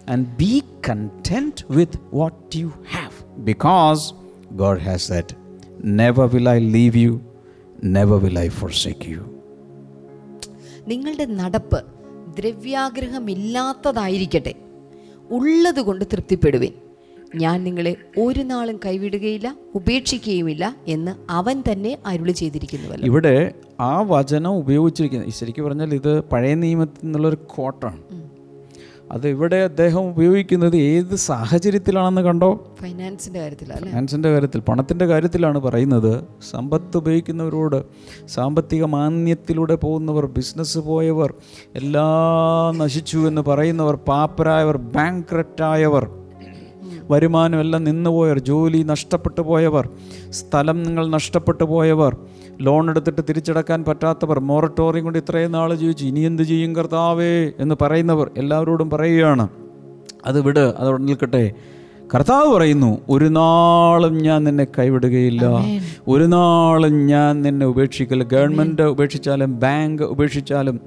and 0.10 0.38
be 0.38 0.63
content 0.89 1.65
with 1.69 1.97
what 2.13 2.58
you 2.58 2.71
have 2.91 3.43
because 3.43 4.13
God 4.54 4.80
has 4.80 5.08
said 5.08 5.36
never 5.95 6.28
will 6.28 6.50
I 6.50 6.71
leave 6.71 6.97
you 6.97 7.21
never 7.84 8.21
will 8.21 8.39
I 8.39 8.50
forsake 8.60 9.10
you 9.10 9.41
നിങ്ങളുടെ 10.88 11.26
നടപ്പ് 11.26 11.84
ദ്രവ്യാഗ്രഹമില്ലാത്തതായിരിക്കട്ടെ 12.39 14.54
ഉള്ളത് 15.30 15.82
കൊണ്ട് 15.82 16.06
തൃപ്തിപ്പെടുവിൻ 16.06 16.74
ഞാൻ 17.35 17.65
നിങ്ങളെ 17.65 17.97
ഒരു 18.19 18.41
നാളും 18.41 18.81
കൈവിടുകയില്ല 18.87 19.57
ഉപേക്ഷിക്കുകയുമില്ല 19.75 20.77
എന്ന് 20.87 21.15
അവൻ 21.31 21.62
തന്നെ 21.73 21.99
അരുളി 22.07 22.33
ചെയ്തിരിക്കുന്നുവല്ലോ. 22.33 23.07
ഇവിടെ 23.07 23.55
ആ 23.81 24.03
വചനം 24.03 24.51
ഉപയോഗിച്ചിരിക്കുന്നത് 24.51 25.31
ശരിക്കും 25.31 25.65
പറഞ്ഞാൽ 25.65 25.95
ഇത് 25.95 26.21
പഴയ 26.25 26.55
നിയമത്തിൽ 26.55 26.99
നിന്നുള്ളൊരു 27.05 27.37
കോട്ടാണ് 27.47 28.03
അത് 29.11 29.29
ഇവിടെ 29.29 29.57
അദ്ദേഹം 29.57 30.01
ഉപയോഗിക്കുന്നത് 30.11 30.77
ഏത് 30.77 31.15
സാഹചര്യത്തിലാണെന്ന് 31.17 32.21
കണ്ടോ? 32.21 32.75
ഫൈനാൻസിന്റെ 32.81 33.41
കാര്യത്തിലല്ലേ 33.41 33.91
ഫൈനാൻസിന്റെ 33.91 34.33
കാര്യത്തിൽ 34.33 34.61
പണത്തിന്റെ 34.61 35.07
കാര്യത്തിലാണ് 35.07 35.59
പറയുന്നത്. 35.59 36.25
സമ്പത്ത് 36.51 36.97
ഉപയോഗിക്കുന്നവരോട് 36.97 37.85
സാമ്പത്തിക 38.27 38.85
മാന്യത്തിലൂടെ 38.85 39.75
പോകുന്നവർ 39.75 40.27
ബിസിനസ് 40.27 40.79
പോയവർ 40.79 41.35
എല്ലാം 41.75 42.79
നശിച്ചു 42.79 43.19
എന്ന് 43.29 43.41
പറയുന്നവർ 43.41 43.95
പാപ്പരായവർ 43.95 44.77
ബാങ്ക്രറ്റായവർ 44.77 46.26
വരുമാനം 47.11 47.59
നിന്നു 47.59 47.79
നിന്നുപോയവർ 47.79 48.38
ജോലി 48.38 48.83
നഷ്ടപ്പെട്ടു 48.83 49.40
പോയവർ 49.40 49.88
സ്ഥലം 50.31 50.83
നിങ്ങൾ 50.83 51.11
നഷ്ടപ്പെട്ടു 51.11 51.64
പോയവർ 51.64 52.16
ലോൺ 52.61 52.90
എടുത്തിട്ട് 52.90 53.21
തിരിച്ചടക്കാൻ 53.29 53.85
പറ്റാത്തവർ 53.85 54.38
മോറട്ടോറിയം 54.38 55.05
കൊണ്ട് 55.05 55.19
ഇത്രയും 55.19 55.53
നാൾ 55.53 55.75
ജീവിച്ചു 55.75 56.05
ഇനി 56.05 56.21
എന്ത് 56.21 56.42
ചെയ്യും 56.42 56.77
കർത്താവേ 56.77 57.53
എന്ന് 57.59 57.75
പറയുന്നവർ 57.83 58.31
എല്ലാവരോടും 58.37 58.90
പറയുകയാണ്. 58.90 59.49
അത് 60.27 60.40
വിട് 60.40 60.64
അതവിടെ 60.79 61.03
നിൽക്കട്ടെ. 61.03 61.55
കർത്താവ് 62.14 62.55
പറയുന്നു 62.55 63.01
ഒരു 63.09 63.25
നാളും 63.25 64.19
ഞാൻ 64.19 64.45
നിന്നെ 64.45 64.66
കൈവിടുകയില്ല. 64.79 65.45
ഒരു 66.09 66.25
നാളും 66.25 67.07
ഞാൻ 67.07 67.42
നിന്നെ 67.42 67.66
ഉപേക്ഷിക്കില്ല 67.66 68.25
ഗവൺമെന്റ് 68.25 68.83
ഉപേക്ഷിച്ചാലും 68.83 69.61
ബാങ്ക് 69.61 70.03
ഉപേക്ഷിച്ചാലും 70.03 70.81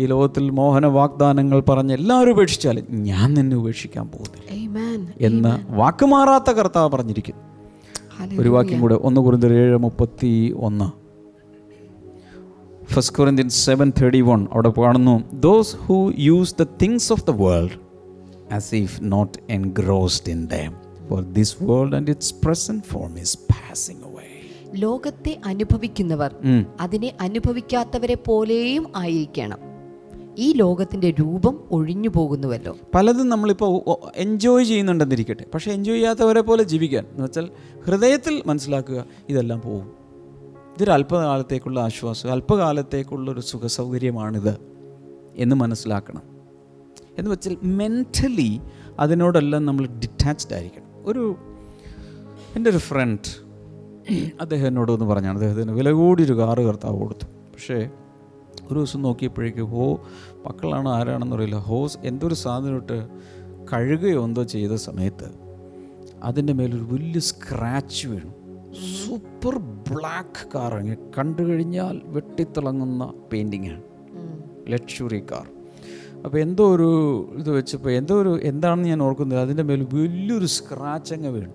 ഈ 0.00 0.06
ലോകത്തിൽ 0.06 0.50
മോഹന 0.50 0.86
വാഗ്ദാനങ്ങൾ 0.86 1.60
പറഞ്ഞ് 1.60 1.92
എല്ലാവരും 1.92 2.30
ഉപേക്ഷിച്ചാലും 2.30 2.86
ഞാൻ 2.90 3.34
നിന്നെ 3.34 3.56
ഉപേക്ഷിക്കാൻ 3.56 4.08
പോകുന്നില്ല. 4.08 4.46
Amen. 4.56 5.08
എന്ന് 5.20 5.72
വാക്കുമാറാത്ത 5.72 6.50
കർത്താവ് 6.50 6.90
പറഞ്ഞിരിക്കുന്നു. 6.90 7.42
ഒരു 8.40 8.48
വാക്യം 8.48 8.80
കൂടെ 8.80 8.94
ഒന്ന് 8.94 9.20
കുറിന്തർ 9.20 9.52
ഏഴ് 9.52 9.76
മുപ്പത്തി 9.76 10.54
ഒന്ന് 10.56 11.06
first 12.92 13.16
Corinthian 13.16 13.48
seven 13.48 13.92
thirty 14.02 14.20
one 14.20 14.46
അവിടെ 14.52 14.72
കാണുന്നു 14.78 15.22
those 15.40 15.76
who 15.76 16.12
use 16.18 16.54
the 16.60 16.66
things 16.82 17.12
of 17.12 17.26
the 17.26 17.30
world 17.30 17.85
as 18.52 18.74
if 18.74 19.04
not 19.04 19.30
engrossed 19.56 20.32
in 20.32 20.46
them. 20.46 20.72
For 21.08 21.24
this 21.24 21.64
world 21.64 21.94
and 21.94 22.10
its 22.10 22.48
present 22.48 22.80
form 22.94 23.14
is 23.14 23.38
passing 23.38 23.98
away. 23.98 24.16
ലോകത്തെ 24.74 25.40
അനുഭവിക്കുന്നവർ 25.44 26.34
അതിനെ 26.80 27.12
അനുഭവിക്കാത്തവരെ 27.20 28.14
പോലെയും 28.14 28.92
ആയിരിക്കണം. 28.96 29.58
ഈ 30.38 30.52
ലോകത്തിന്റെ 30.52 31.10
രൂപം 31.10 31.60
ഒഴിഞ്ഞു 31.70 32.08
പോകുന്നുവല്ലോ. 32.08 32.76
പലതും 32.94 33.28
നമ്മളിപ്പോൾ 33.28 33.96
എൻജോയ് 34.16 34.64
ചെയ്യുന്നുണ്ടെന്നിരിക്കട്ടെ. 34.64 35.44
പക്ഷേ 35.54 35.72
എൻജോയ് 35.72 35.96
ചെയ്യാത്തവരെ 35.96 36.40
പോലെ 36.40 36.62
ജീവിക്കാൻ. 36.62 37.04
എന്ന് 37.12 37.24
വെച്ചാൽ 37.24 37.48
ഹൃദയത്തിൽ 37.86 38.42
മനസ്സിലാക്കുക 38.46 39.04
ഇതെല്ലാം 39.28 39.60
പോകും 39.60 39.92
ഇതൊരു 40.76 40.90
അല്പകാലത്തേക്കുള്ള 40.90 41.80
ആശ്വാസം 41.80 42.32
അല്പകാലത്തേക്കുള്ള 42.32 43.30
ഒരു 43.30 43.40
സുഖസൗകര്യമാണിത് 43.40 44.60
എന്ന് 45.36 45.56
മനസ്സിലാക്കണം. 45.56 46.35
എന്ന് 47.18 47.30
വെച്ചാൽ 47.30 47.56
മെന്റലി 47.62 48.60
അതിനോടെല്ലാം 48.98 49.66
നമ്മൾ 49.66 49.86
ഡിറ്റാച്ച്ഡ് 49.86 50.54
ആയിരിക്കണം. 50.54 51.06
ഒരു 51.06 51.36
എന്റെ 52.56 52.70
ഒരു 52.70 52.78
ഫ്രണ്ട് 52.78 53.28
അദ്ദേഹം 54.40 54.66
എന്നോട് 54.66 54.92
ഒന്ന് 54.92 55.04
പറഞ്ഞാണ്. 55.04 55.36
അദ്ദേഹത്തിന് 55.38 55.72
വില 55.72 55.90
ഒരു 55.90 56.38
കാറ് 56.38 56.58
കർത്താവ് 56.58 56.98
കൊടുത്തു. 56.98 57.24
പക്ഷേ 57.24 57.90
ഒരു 58.70 58.74
ദിവസം 58.74 59.02
നോക്കിയപ്പോഴേക്ക് 59.02 59.62
ഹോ 59.62 60.00
മക്കളാണോ 60.46 60.90
ആരാണെന്ന് 60.92 61.36
അറിയില്ല. 61.36 61.56
ഹോസ് 61.56 61.98
എന്തൊരു 62.04 62.34
സാധനം 62.34 62.76
ഇട്ട് 62.76 63.08
കഴുകുകയോ 63.72 64.24
എന്തോ 64.24 64.42
ചെയ്ത 64.42 64.72
സമയത്ത് 64.72 65.30
അതിന്റെ 66.22 66.52
മേലൊരു 66.52 66.82
വലിയ 66.82 67.20
സ്ക്രാച്ച് 67.20 68.08
വീണു. 68.08 68.30
സൂപ്പർ 69.04 69.58
ബ്ലാക്ക് 69.58 70.48
കാർ 70.54 70.74
അങ്ങനെ 70.74 70.96
കണ്ടു 71.18 71.42
കഴിഞ്ഞാൽ 71.42 72.00
വെട്ടിത്തിളങ്ങുന്ന 72.04 73.12
പെയിന്റിങ്ങാണ് 73.32 73.82
ലക്ഷറി 74.68 75.20
കാർ 75.30 75.48
അപ്പോൾ 76.26 76.38
എന്തോ 76.38 76.74
ഒരു 76.74 76.88
ഇത് 77.38 77.50
വെച്ചപ്പോൾ 77.50 77.90
എന്തോ 77.90 78.14
ഒരു 78.22 78.40
എന്താണെന്ന് 78.42 78.88
ഞാൻ 78.88 79.02
ഓർക്കുന്നത് 79.02 79.38
അതിന്റെ 79.38 79.62
മേൽ 79.62 79.82
വലിയൊരു 79.92 80.46
സ്ക്രാച്ച് 80.46 81.14
അങ്ങ് 81.14 81.28
വീണു. 81.28 81.52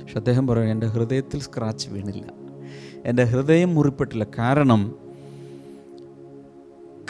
പക്ഷെ 0.00 0.18
അദ്ദേഹം 0.18 0.46
പറയും 0.46 0.70
എന്റെ 0.70 0.86
ഹൃദയത്തിൽ 0.86 1.40
സ്ക്രാച്ച് 1.40 1.90
വീണില്ല. 1.90 2.24
എന്റെ 3.04 3.24
ഹൃദയം 3.24 3.74
മുറിപ്പെട്ടില്ല. 3.74 4.26
കാരണം 4.38 4.94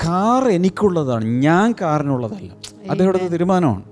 കാർ 0.05 0.49
എനിക്കുള്ളതാണ്. 0.49 1.25
ഞാൻ 1.25 1.75
കാറിനുള്ളതല്ല. 1.81 2.53
അദ്ദേഹത്തെ 2.91 3.29
തീരുമാനമാണ്. 3.29 3.85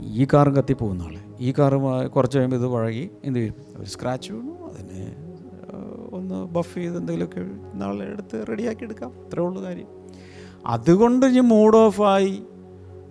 ഈ 0.00 0.26
കാറും 0.32 0.56
കത്തിപ്പോകുന്ന 0.56 1.02
ആളെ. 1.02 1.20
ഈ 1.40 1.52
കാറ് 1.52 2.08
കുറച്ച് 2.08 2.38
കഴിയുമ്പോൾ 2.38 2.56
ഇത് 2.56 2.66
വഴകി 2.66 3.10
എന്ത് 3.24 3.38
ചെയ്യും? 3.38 3.54
ഒരു 3.76 3.88
സ്ക്രാച്ച് 3.88 4.32
വീണു. 4.32 4.54
അതിനെ 4.70 5.04
ഒന്ന് 6.12 6.44
ബഫ് 6.44 6.74
ചെയ്ത് 6.74 6.96
എന്തെങ്കിലുമൊക്കെ 6.96 7.76
നാളെ 7.78 8.06
എടുത്ത് 8.06 8.44
റെഡിയാക്കി 8.48 8.84
എടുക്കാം. 8.84 9.12
അത്രേ 9.26 9.42
ഉള്ളൂ 9.42 9.62
കാര്യം. 9.62 10.03
അതുകൊണ്ട് 10.66 11.26
ഇനി 11.26 11.40
മൂഡ് 11.40 11.76
ഓഫായി 11.76 12.42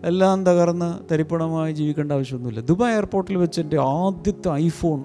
എല്ലാം 0.03 0.45
തകർന്ന് 0.45 1.13
തരിപ്പണമായി 1.13 1.73
ജീവിക്കേണ്ട 1.73 2.11
ആവശ്യമൊന്നുമില്ല. 2.11 2.61
ദുബായ് 2.61 2.93
എയർപോർട്ടിൽ 2.93 3.37
വെച്ച് 3.37 3.61
എന്റെ 3.61 3.79
ആദ്യത്തെ 3.79 4.51
ഐഫോൺ 4.51 5.03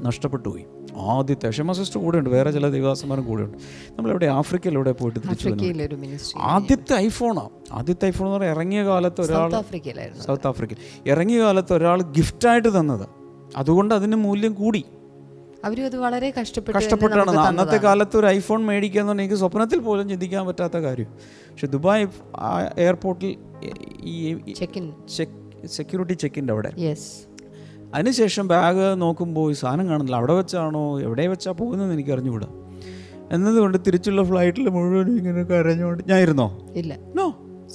നഷ്ടപ്പെട്ടു 0.00 0.48
പോയി. 0.48 0.64
ആദ്യത്തെ 0.96 1.50
ക്ഷമ 1.50 1.72
സിസ്റ്റർ 1.72 2.00
കൂടെയുണ്ട് 2.00 2.30
വേറെ 2.30 2.50
ചില 2.50 2.68
ദിവസന്മാരും 2.68 3.26
കൂടെ 3.26 3.42
ഉണ്ട് 3.42 3.58
നമ്മളെവിടെ? 3.90 4.26
ആഫ്രിക്കയിലെവിടെ 4.26 4.92
പോയിട്ട് 4.92 5.20
തിരിച്ചു 5.20 5.48
ആദ്യത്തെ 6.36 6.94
ഐഫോണാണ് 6.94 7.48
ആദ്യത്തെ 7.72 8.06
ഐഫോൺ 8.06 8.26
എന്ന് 8.26 8.38
പറഞ്ഞാൽ 8.38 8.54
ഇറങ്ങിയ 8.54 8.84
കാലത്ത് 8.84 9.20
ഒരാൾ 9.20 9.50
സൗത്ത് 10.26 10.46
ആഫ്രിക്കയിൽ 10.46 10.76
ഇറങ്ങിയ 11.06 11.42
കാലത്ത് 11.42 11.72
ഒരാൾ 11.72 12.02
ഗിഫ്റ്റായിട്ട് 12.02 12.80
തന്നത്. 12.80 13.06
അതുകൊണ്ട് 13.56 13.94
അതിന് 13.94 14.16
മൂല്യം 14.16 14.54
കൂടി. 14.54 14.84
അവരും 15.64 15.84
അത് 15.84 15.96
വളരെ 15.96 16.34
കഷ്ടപ്പെട്ട് 16.40 16.78
കഷ്ടപ്പെട്ടാണ്. 16.78 17.30
അന്നത്തെ. 17.30 17.76
കാലത്ത് 17.76 18.16
ഒരു 18.16 18.26
ഐഫോൺ 18.26 18.66
പറഞ്ഞാൽ 18.66 19.12
എനിക്ക് 19.12 19.34
സ്വപ്നത്തിൽ 19.34 19.78
പോലും 19.78 20.08
ചിന്തിക്കാൻ 20.08 20.46
പറ്റാത്ത 20.46 20.76
കാര്യം. 20.76 21.06
പക്ഷെ 21.50 21.66
ദുബായ് 21.66 22.06
എയർപോർട്ടിൽ 22.78 23.36
ഈ. 24.02 24.38
സെക്യൂരിറ്റി 25.66 26.12
ചെക്കിന്റെ 26.12 26.52
അവിടെ. 26.52 26.72
അതിനുശേഷം 27.94 28.48
ബാഗ് 28.48 29.00
നോക്കുമ്പോൾ 29.00 29.50
ഈ 29.50 29.54
സാധനം 29.54 29.88
കാണുന്നില്ല. 29.88 30.16
അവിടെ 30.16 30.32
വെച്ചാണോ 30.32 31.00
എവിടെ 31.00 31.26
വെച്ചാൽ 31.26 31.52
പോകുന്നതെന്ന് 31.52 31.94
എനിക്ക് 31.94 32.10
അറിഞ്ഞുകൂടാ 32.10 32.48
എന്നതുകൊണ്ട് 33.32 33.78
തിരിച്ചുള്ള 33.86 34.22
ഫ്ലൈറ്റിൽ 34.24 34.68
മുഴുവൻ 34.68 35.16
ഇങ്ങനെ 35.16 35.42
കരഞ്ഞുകൊണ്ട് 35.42 36.02
ഞാൻ 36.06 36.18
ഇരുന്നോ 36.20 36.62
ഇല്ല. 36.74 36.98
നോ. 37.14 37.26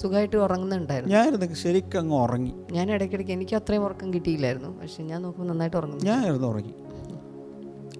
സുഖമായിട്ട് 0.01 0.37
ഉറങ്ങുന്നുണ്ടായിരുന്നു. 0.37 1.15
ഞാനിരുന്നു. 1.15 1.55
ശരിക്കും 1.55 1.99
അങ്ങ് 1.99 2.15
ഉറങ്ങി. 2.15 2.53
ഞാൻ 2.71 2.91
ഇടയ്ക്കിടയ്ക്ക് 2.91 3.31
എനിക്ക് 3.31 3.55
അത്രയും 3.55 3.83
ഉറക്കം 3.83 4.13
കിട്ടിയില്ലായിരുന്നു. 4.13 4.81
പക്ഷെ 4.81 5.03
ഞാൻ 5.03 5.21
നോക്കുമ്പോൾ 5.21 5.51
നന്നായിട്ട് 5.51 5.77
ഉറങ്ങുന്നു 5.77 6.05
ഞാൻ 6.05 6.27
ഇരുന്ന് 6.27 6.47
ഉറങ്ങി. 6.47 6.73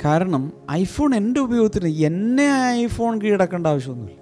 കാരണം 0.06 0.54
ഐഫോൺ 0.72 1.16
എന്റെ 1.16 1.40
ഉപയോഗത്തിന് 1.40 1.88
എന്നെ 1.88 2.48
ഐഫോൺ 2.70 3.22
കീഴടക്കേണ്ട 3.22 3.68
ആവശ്യമൊന്നുമില്ല. 3.68 4.20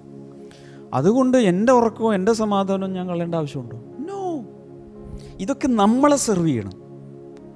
അതുകൊണ്ട് 0.94 1.36
എന്റെ 1.36 1.72
ഉറക്കവും 1.72 2.14
എന്റെ 2.14 2.32
സമാധാനവും 2.32 2.92
ഞാൻ 2.92 3.08
കളയേണ്ട 3.08 3.34
ആവശ്യമുണ്ടോ? 3.34 3.76
നോ 3.98 4.44
ഇതൊക്കെ 5.40 5.68
നമ്മളെ 5.68 6.16
സെർവ് 6.16 6.46
ചെയ്യണം. 6.46 6.72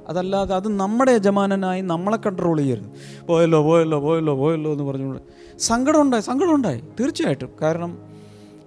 അതല്ലാതെ 0.09 0.55
അത് 0.55 0.69
നമ്മുടെ 0.69 1.13
യജമാനനായി 1.13 1.81
നമ്മളെ 1.81 2.17
കൺട്രോൾ 2.17 2.57
ചെയ്യരുത്. 2.59 3.27
പോയല്ലോ 3.27 3.63
പോയല്ലോ 3.63 4.01
പോയല്ലോ 4.01 4.35
പോയല്ലോ 4.37 4.73
എന്ന് 4.73 4.85
പറഞ്ഞുകൊണ്ട്. 4.85 5.23
സങ്കടം 5.59 6.01
ഉണ്ടായി 6.01 6.23
സങ്കടം 6.23 6.55
ഉണ്ടായി 6.55 6.83
തീർച്ചയായിട്ടും. 7.01 7.51
കാരണം 7.63 7.99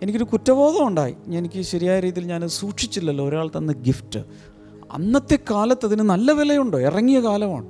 എനിക്കൊരു 0.01 0.23
കുറ്റബോധം 0.23 0.87
ഉണ്ടായി. 0.87 1.15
എനിക്ക് 1.27 1.61
ശരിയായ 1.61 1.99
രീതിയിൽ 1.99 2.25
ഞാൻ 2.25 2.47
സൂക്ഷിച്ചില്ലല്ലോ. 2.47 3.27
ഒരാൾ 3.27 3.47
തന്ന 3.57 3.71
ഗിഫ്റ്റ് 3.71 4.19
അന്നത്തെ 4.91 5.39
കാലത്ത് 5.51 5.85
അതിന് 5.85 6.01
നല്ല 6.01 6.31
വിലയുണ്ടോ? 6.31 6.79
ഇറങ്ങിയ 6.79 7.19
കാലമാണ്. 7.19 7.67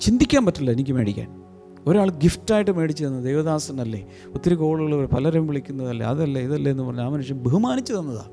ചിന്തിക്കാൻ 0.00 0.46
പറ്റില്ല 0.46 0.70
എനിക്ക് 0.70 0.92
മേടിക്കാൻ. 0.92 1.44
ഒരാൾ 1.86 2.10
ഗിഫ്റ്റായിട്ട് 2.10 2.70
മേടിച്ചു 2.70 3.04
തന്നത് 3.04 3.24
ദേവദാസനല്ലേ? 3.24 4.06
ഒത്തിരി 4.34 4.54
കോളുകൾ 4.54 5.06
പലരും 5.06 5.46
വിളിക്കുന്നതല്ലേ 5.46 6.06
അതല്ലേ 6.06 6.42
ഇതല്ലേ 6.42 6.70
എന്ന് 6.70 6.82
പറഞ്ഞ് 6.82 7.00
ആ 7.00 7.08
മനുഷ്യൻ 7.08 7.38
ബഹുമാനിച്ചു 7.38 7.92
തന്നതാ. 7.92 8.24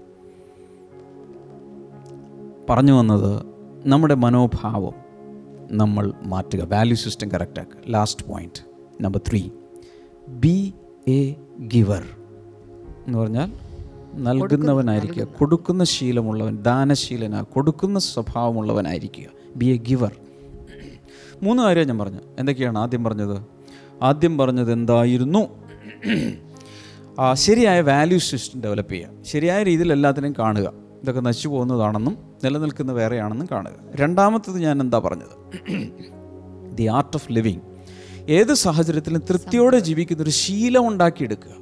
പറഞ്ഞു 2.70 2.94
വന്നത് 2.94 3.46
നമ്മുടെ 3.86 4.14
മനോഭാവം 4.14 4.94
നമ്മൾ 5.72 6.14
മാറ്റുക. 6.26 6.74
Value 6.74 6.96
system 6.96 7.32
കറക്റ്റാക്കുക 7.32 7.78
last 7.88 8.26
point 8.26 8.66
number 9.04 9.22
three 9.30 9.50
be 10.28 10.74
a 11.08 11.36
giver 11.74 12.04
എന്ന് 13.08 13.18
പറഞ്ഞാൽ 13.18 13.52
നൽകുന്നവനായിരിക്കുക. 14.16 15.24
കൊടുക്കുന്ന 15.24 15.84
ശീലമുള്ളവൻ 15.84 16.58
ദാനശീലന. 16.58 17.42
കൊടുക്കുന്ന 17.42 18.00
സ്വഭാവമുള്ളവനായിരിക്കുക. 18.00 19.26
ബി 19.56 19.66
എ 19.66 19.78
ഗിവർ 19.78 20.12
മൂന്ന് 21.44 21.64
കാര്യം 21.64 21.88
ഞാൻ 21.88 21.98
പറഞ്ഞു. 22.00 22.20
എന്തൊക്കെയാണ് 22.40 22.78
ആദ്യം 22.78 23.04
പറഞ്ഞത്? 23.04 23.38
ആദ്യം 24.04 24.38
പറഞ്ഞത് 24.38 24.72
എന്തായിരുന്നു? 24.74 25.48
ശരിയായ 27.34 27.82
വാല്യൂ 27.82 28.20
സിസ്റ്റം 28.20 28.62
ഡെവലപ്പ് 28.62 28.94
ചെയ്യുക. 28.94 29.24
ശരിയായ 29.24 29.64
രീതിയിൽ 29.64 29.92
എല്ലാത്തിനെയും 29.92 30.36
കാണുക. 30.40 30.74
ഇതൊക്കെ 31.04 31.22
നശിച്ചു 31.22 31.48
പോകുന്നതാണെന്നും 31.48 32.18
നിലനിൽക്കുന്ന 32.44 32.92
വേറെയാണെന്നും 32.92 33.48
കാണുക. 33.52 33.72
രണ്ടാമത്തത് 33.96 34.58
ഞാൻ 34.60 34.82
എന്താ 34.82 35.00
പറഞ്ഞത്? 35.00 35.36
ദി 36.76 36.88
ആർട്ട് 36.88 37.18
ഓഫ് 37.18 37.32
ലിവിങ് 37.32 37.60
ഏത് 38.30 38.54
സാഹചര്യത്തിലും 38.54 39.22
തൃപ്തിയോടെ 39.30 39.80
ജീവിക്കുന്ന 39.80 40.24
ഒരു 40.24 40.30
ശീലം 40.30 40.88
ഉണ്ടാക്കിയെടുക്കുക. 40.88 41.54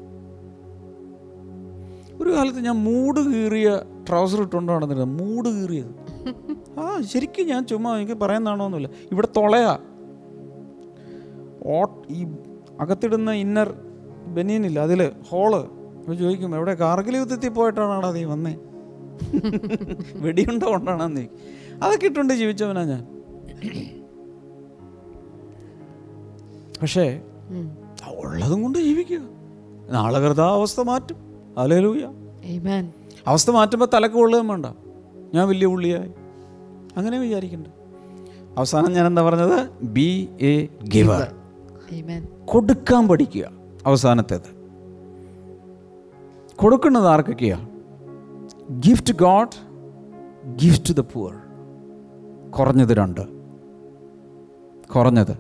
ഒരു 2.22 2.30
കാലത്ത് 2.30 2.60
ഞാൻ 2.60 2.76
മൂട് 2.84 3.20
കീറിയ 3.20 3.80
ട്രൗസർ 4.08 4.42
ഇട്ടുകൊണ്ട് 4.42 4.72
നടന്നിരുന്നത് 4.72 5.20
മൂട് 5.20 5.50
കീറിയത്. 5.50 6.09
ആ 6.80 7.02
ശരിക്കും 7.02 7.48
ഞാൻ 7.48 7.68
ചുമ്മാ 7.68 7.98
എനിക്ക് 7.98 8.14
പറയുന്നതാണോന്നില്ല 8.14 8.90
ഇവിടെ 9.12 9.28
തൊളയാ. 9.38 9.80
ഓ 11.66 11.86
ഈ 12.10 12.28
അകത്തിടുന്ന 12.80 13.32
ഇന്നർ 13.32 13.74
ബനിയനില്ല 14.28 14.80
അതിൽ 14.80 15.12
ഹോൾ. 15.30 15.56
അപ്പോൾ 15.56 16.16
ചോദിക്കും 16.16 16.56
എവിടെ? 16.56 16.74
കാർഗിൽ 16.74 17.18
യുദ്ധത്തിൽ 17.18 17.50
പോയിട്ടാണാടാ 17.50 18.12
നീ 18.12 18.24
വന്നേ? 18.24 18.56
വെടിയുണ്ട 20.16 20.64
കൊണ്ടാണോ 20.64 21.08
നീ 21.08 21.26
അതൊക്കെ 21.84 22.06
ഇട്ടുണ്ട് 22.06 22.34
ജീവിച്ചവനാ 22.34 22.84
ഞാൻ. 22.84 23.08
പക്ഷേ. 26.82 27.22
ഉള്ളതും 28.18 28.62
കൊണ്ട് 28.62 28.78
ജീവിക്കുക. 28.78 29.22
നാളെ 29.90 30.20
കൃതാവസ്ഥ 30.20 30.82
മാറ്റും. 30.82 31.18
അവസ്ഥ 33.28 33.52
മാറ്റുമ്പോൾ 33.52 33.86
തലക്ക് 33.94 34.16
കൊള്ളുകയും 34.16 34.48
വേണ്ട. 34.48 34.66
ഞാൻ 35.34 35.48
വലിയ 35.48 35.68
പുള്ളിയായി. 35.68 36.12
അങ്ങനെ 36.98 37.20
വിചാരിക്കണ്ട. 37.20 37.68
അവസാനം 38.58 38.92
ഞാൻ 38.92 39.08
എന്താ 39.08 39.22
പറഞ്ഞത് 39.22 39.70
ബി 39.84 40.30
എ 40.42 40.68
ഗിവർ. 40.84 41.36
കൊടുക്കാൻ 42.46 43.08
പഠിക്കുക. 43.08 43.52
അവസാനത്തേത്. 43.86 44.60
കൊടുക്കുന്നത് 46.56 47.08
ആർക്കൊക്കെയാ? 47.08 47.70
Gift 48.72 49.14
God 49.14 49.70
gift 50.56 50.94
the 50.94 51.00
poor 51.00 51.36
കുറഞ്ഞത് 52.52 52.94
രണ്ട്. 52.94 53.22
കുറഞ്ഞത്. 54.96 55.38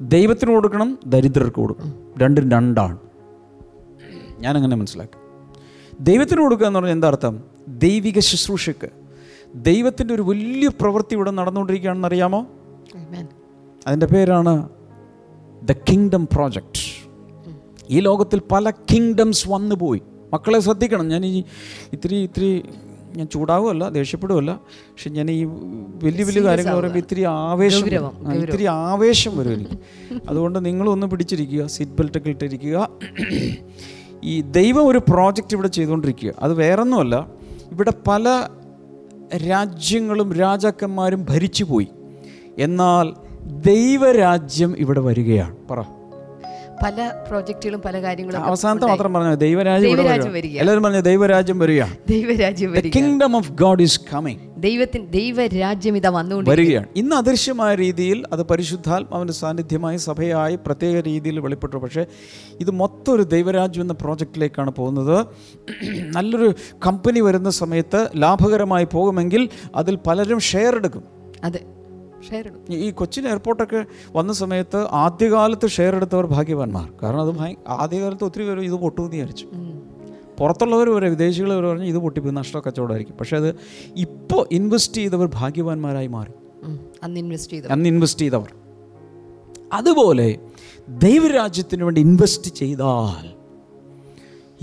ദൈവത്തിന് 0.00 0.50
കൊടുക്കണം 0.50 0.98
ദരിദ്രർക്ക് 1.06 1.56
കൊടുക്കണം. 1.56 1.94
രണ്ടും 2.18 2.50
രണ്ടാണ്. 2.50 2.98
ഞാനങ്ങനെ 4.38 4.76
മനസ്സിലാക്കി. 4.76 5.18
ദൈവത്തിന് 6.00 6.40
കൊടുക്കുക 6.40 6.66
എന്ന് 6.66 6.78
പറഞ്ഞാൽ 6.78 6.92
എന്താ 6.92 7.08
അർത്ഥം? 7.08 7.42
ദൈവിക 7.68 8.18
ശുശ്രൂഷയ്ക്ക് 8.18 9.05
ദൈവത്തിന്റെ 9.56 10.14
ഒരു 10.14 10.22
വലിയ 10.22 10.68
പ്രവൃത്തി 10.68 11.14
ഇവിടെ 11.14 11.30
നടന്നുകൊണ്ടിരിക്കുകയാണെന്ന് 11.30 12.08
അറിയാമോ. 12.08 12.46
അതിന്റെ 13.86 14.06
പേരാണ് 14.06 14.68
ദ 15.62 15.72
കിങ്ഡം 15.72 16.28
പ്രോജക്റ്റ് 16.32 16.80
ഈ 17.90 18.00
ലോകത്തിൽ 18.00 18.40
പല 18.50 18.70
കിങ്ഡംസ് 18.70 19.48
വന്നു 19.48 19.74
പോയി 19.74 20.00
മക്കളെ 20.32 20.60
ശ്രദ്ധിക്കണം. 20.60 21.08
ഞാൻ 21.08 21.26
ഈ 21.26 21.44
ഇത്തിരി 21.92 22.16
ഇത്തിരി 22.16 22.64
ഞാൻ 23.16 23.26
ചൂടാവുമല്ല 23.26 23.88
ദേഷ്യപ്പെടുമല്ല 23.88 24.60
പക്ഷെ 24.76 25.10
ഞാൻ 25.10 25.30
ഈ 25.30 25.44
വലിയ 25.44 26.24
വലിയ 26.24 26.42
കാര്യങ്ങൾ 26.42 26.78
പറയുമ്പോൾ 26.78 26.98
ഇത്തിരി 26.98 27.22
ആവേശം. 27.22 27.86
ഇത്തിരി 28.34 28.64
ആവേശം 28.64 29.38
വരും 29.38 29.52
എനിക്ക്. 29.52 29.78
അതുകൊണ്ട് 30.28 30.66
നിങ്ങളൊന്ന് 30.66 31.06
പിടിച്ചിരിക്കുക 31.06 31.66
സീറ്റ് 31.66 31.92
ബെൽറ്റൊക്കെ 31.92 32.28
ഇട്ടിരിക്കുക. 32.28 32.88
ഈ 34.24 34.40
ദൈവം 34.40 34.86
ഒരു 34.86 34.98
പ്രോജക്റ്റ് 34.98 35.54
ഇവിടെ 35.54 35.68
ചെയ്തുകൊണ്ടിരിക്കുക. 35.68 36.34
അത് 36.38 36.54
വേറൊന്നുമല്ല. 36.54 37.28
ഇവിടെ 37.72 37.92
പല 38.06 38.48
രാജ്യങ്ങളും 39.34 40.32
രാജാക്കന്മാരും 40.32 41.26
ഭരിച്ചുപോയി. 41.30 41.88
എന്നാൽ 42.58 43.12
ദൈവരാജ്യം 43.42 44.74
ഇവിടെ 44.78 45.00
വരികയാണ്. 45.00 45.56
പറ. 45.70 45.80
പല 46.84 47.12
പ്രോജക്റ്റുകളും 47.28 47.82
പല 47.84 48.02
കാര്യങ്ങളും 48.02 48.44
അവസാനത്തെ 48.44 48.86
മാത്രം 48.86 49.14
പറഞ്ഞു 49.14 49.34
ദൈവരാജ്യം. 49.34 50.38
എല്ലാവരും 50.38 50.82
പറഞ്ഞു 50.82 51.00
ദൈവരാജ്യം 51.00 51.58
വരിക 51.58 51.84
ദൈവരാജ്യം 52.10 52.74
kingdom 52.94 53.36
of 53.36 53.52
God 53.52 53.82
is 53.82 54.00
coming 54.14 54.55
ദൈവത്തിന് 54.66 55.12
ദൈവരാജ്യം 55.12 55.96
ഇതാ 55.96 56.10
വന്നുകൊണ്ട് 56.10 56.50
വരികയാണ്. 56.50 56.86
ഇന്ന് 56.96 57.16
അദൃശ്യമായ 57.16 57.74
രീതിയിൽ 57.74 58.24
അത് 58.32 58.42
പരിശുദ്ധാത്മാവിന്റെ 58.42 59.32
സാന്നിധ്യമായി 59.32 59.96
സഭയായി 59.96 60.56
പ്രത്യേക 60.56 61.00
രീതിയിൽ 61.00 61.40
വെളിപ്പെട്ടു. 61.40 61.76
പക്ഷേ 61.76 62.06
ഇത് 62.60 62.70
മൊത്തം 62.70 63.12
ഒരു 63.12 63.22
ദൈവരാജ്യം 63.22 63.82
എന്ന 63.82 63.92
പ്രോജക്റ്റിലേക്കാണ് 63.92 64.70
പോകുന്നത്. 64.70 65.26
നല്ലൊരു 66.14 66.54
കമ്പനി 66.86 67.20
വരുന്ന 67.20 67.50
സമയത്ത് 67.50 68.08
ലാഭകരമായി 68.16 68.88
പോകുമെങ്കിൽ 68.92 69.48
അതിൽ 69.74 69.98
പലരും 70.06 70.38
ഷെയർ 70.38 70.76
എടുക്കും. 70.76 71.04
അതെ 71.44 71.60
ഷെയർ 72.30 72.40
എടുക്കും. 72.40 72.74
ഈ- 72.74 72.88
ഈ 72.88 72.90
കൊച്ചിൻ 72.90 73.28
എയർപോർട്ടൊക്കെ 73.28 73.84
വന്ന 74.12 74.32
സമയത്ത് 74.32 74.86
ആദ്യകാലത്ത് 74.90 75.68
ഷെയർ 75.68 75.96
എടുത്തവർ 75.96 76.26
ഭാഗ്യവാന്മാർ. 76.26 76.92
കാരണം 77.02 77.20
അത് 77.20 77.56
ആദ്യകാലത്ത് 77.68 78.24
ഒത്തിരി 78.24 78.44
പേര് 78.44 78.60
ഇത് 78.60 78.72
പൊട്ടുമെന്ന് 78.72 79.16
വിചാരിച്ചു. 79.16 79.48
പുറത്തുള്ളവർ 80.38 80.90
വരെ 80.90 81.08
വിദേശികൾ 81.10 81.54
വരെ 81.54 81.68
പറഞ്ഞ് 81.68 81.84
ഇത് 81.84 81.98
പൊട്ടിപ്പോയി 81.98 82.34
നഷ്ട 82.34 82.58
കച്ചവടമായിരിക്കും. 82.58 83.16
പക്ഷേ 83.16 83.36
അത് 83.36 83.56
ഇപ്പോൾ 83.96 84.46
ഇൻവെസ്റ്റ് 84.52 84.96
ചെയ്തവർ 84.96 85.30
ഭാഗ്യവാന്മാരായി 85.34 86.06
മാറി. 86.06 86.32
അന്ന് 87.02 87.20
ഇൻവെസ്റ്റ് 87.20 87.52
ചെയ്തവർ. 87.52 87.72
അന്ന് 87.72 87.88
ഇൻവെസ്റ്റ് 87.88 88.20
ചെയ്തവർ. 88.20 88.52
അതുപോലെ 89.72 90.38
ദൈവരാജ്യത്തിന് 90.88 91.84
വേണ്ടി 91.84 92.00
ഇൻവെസ്റ്റ് 92.00 92.50
ചെയ്താൽ 92.50 93.28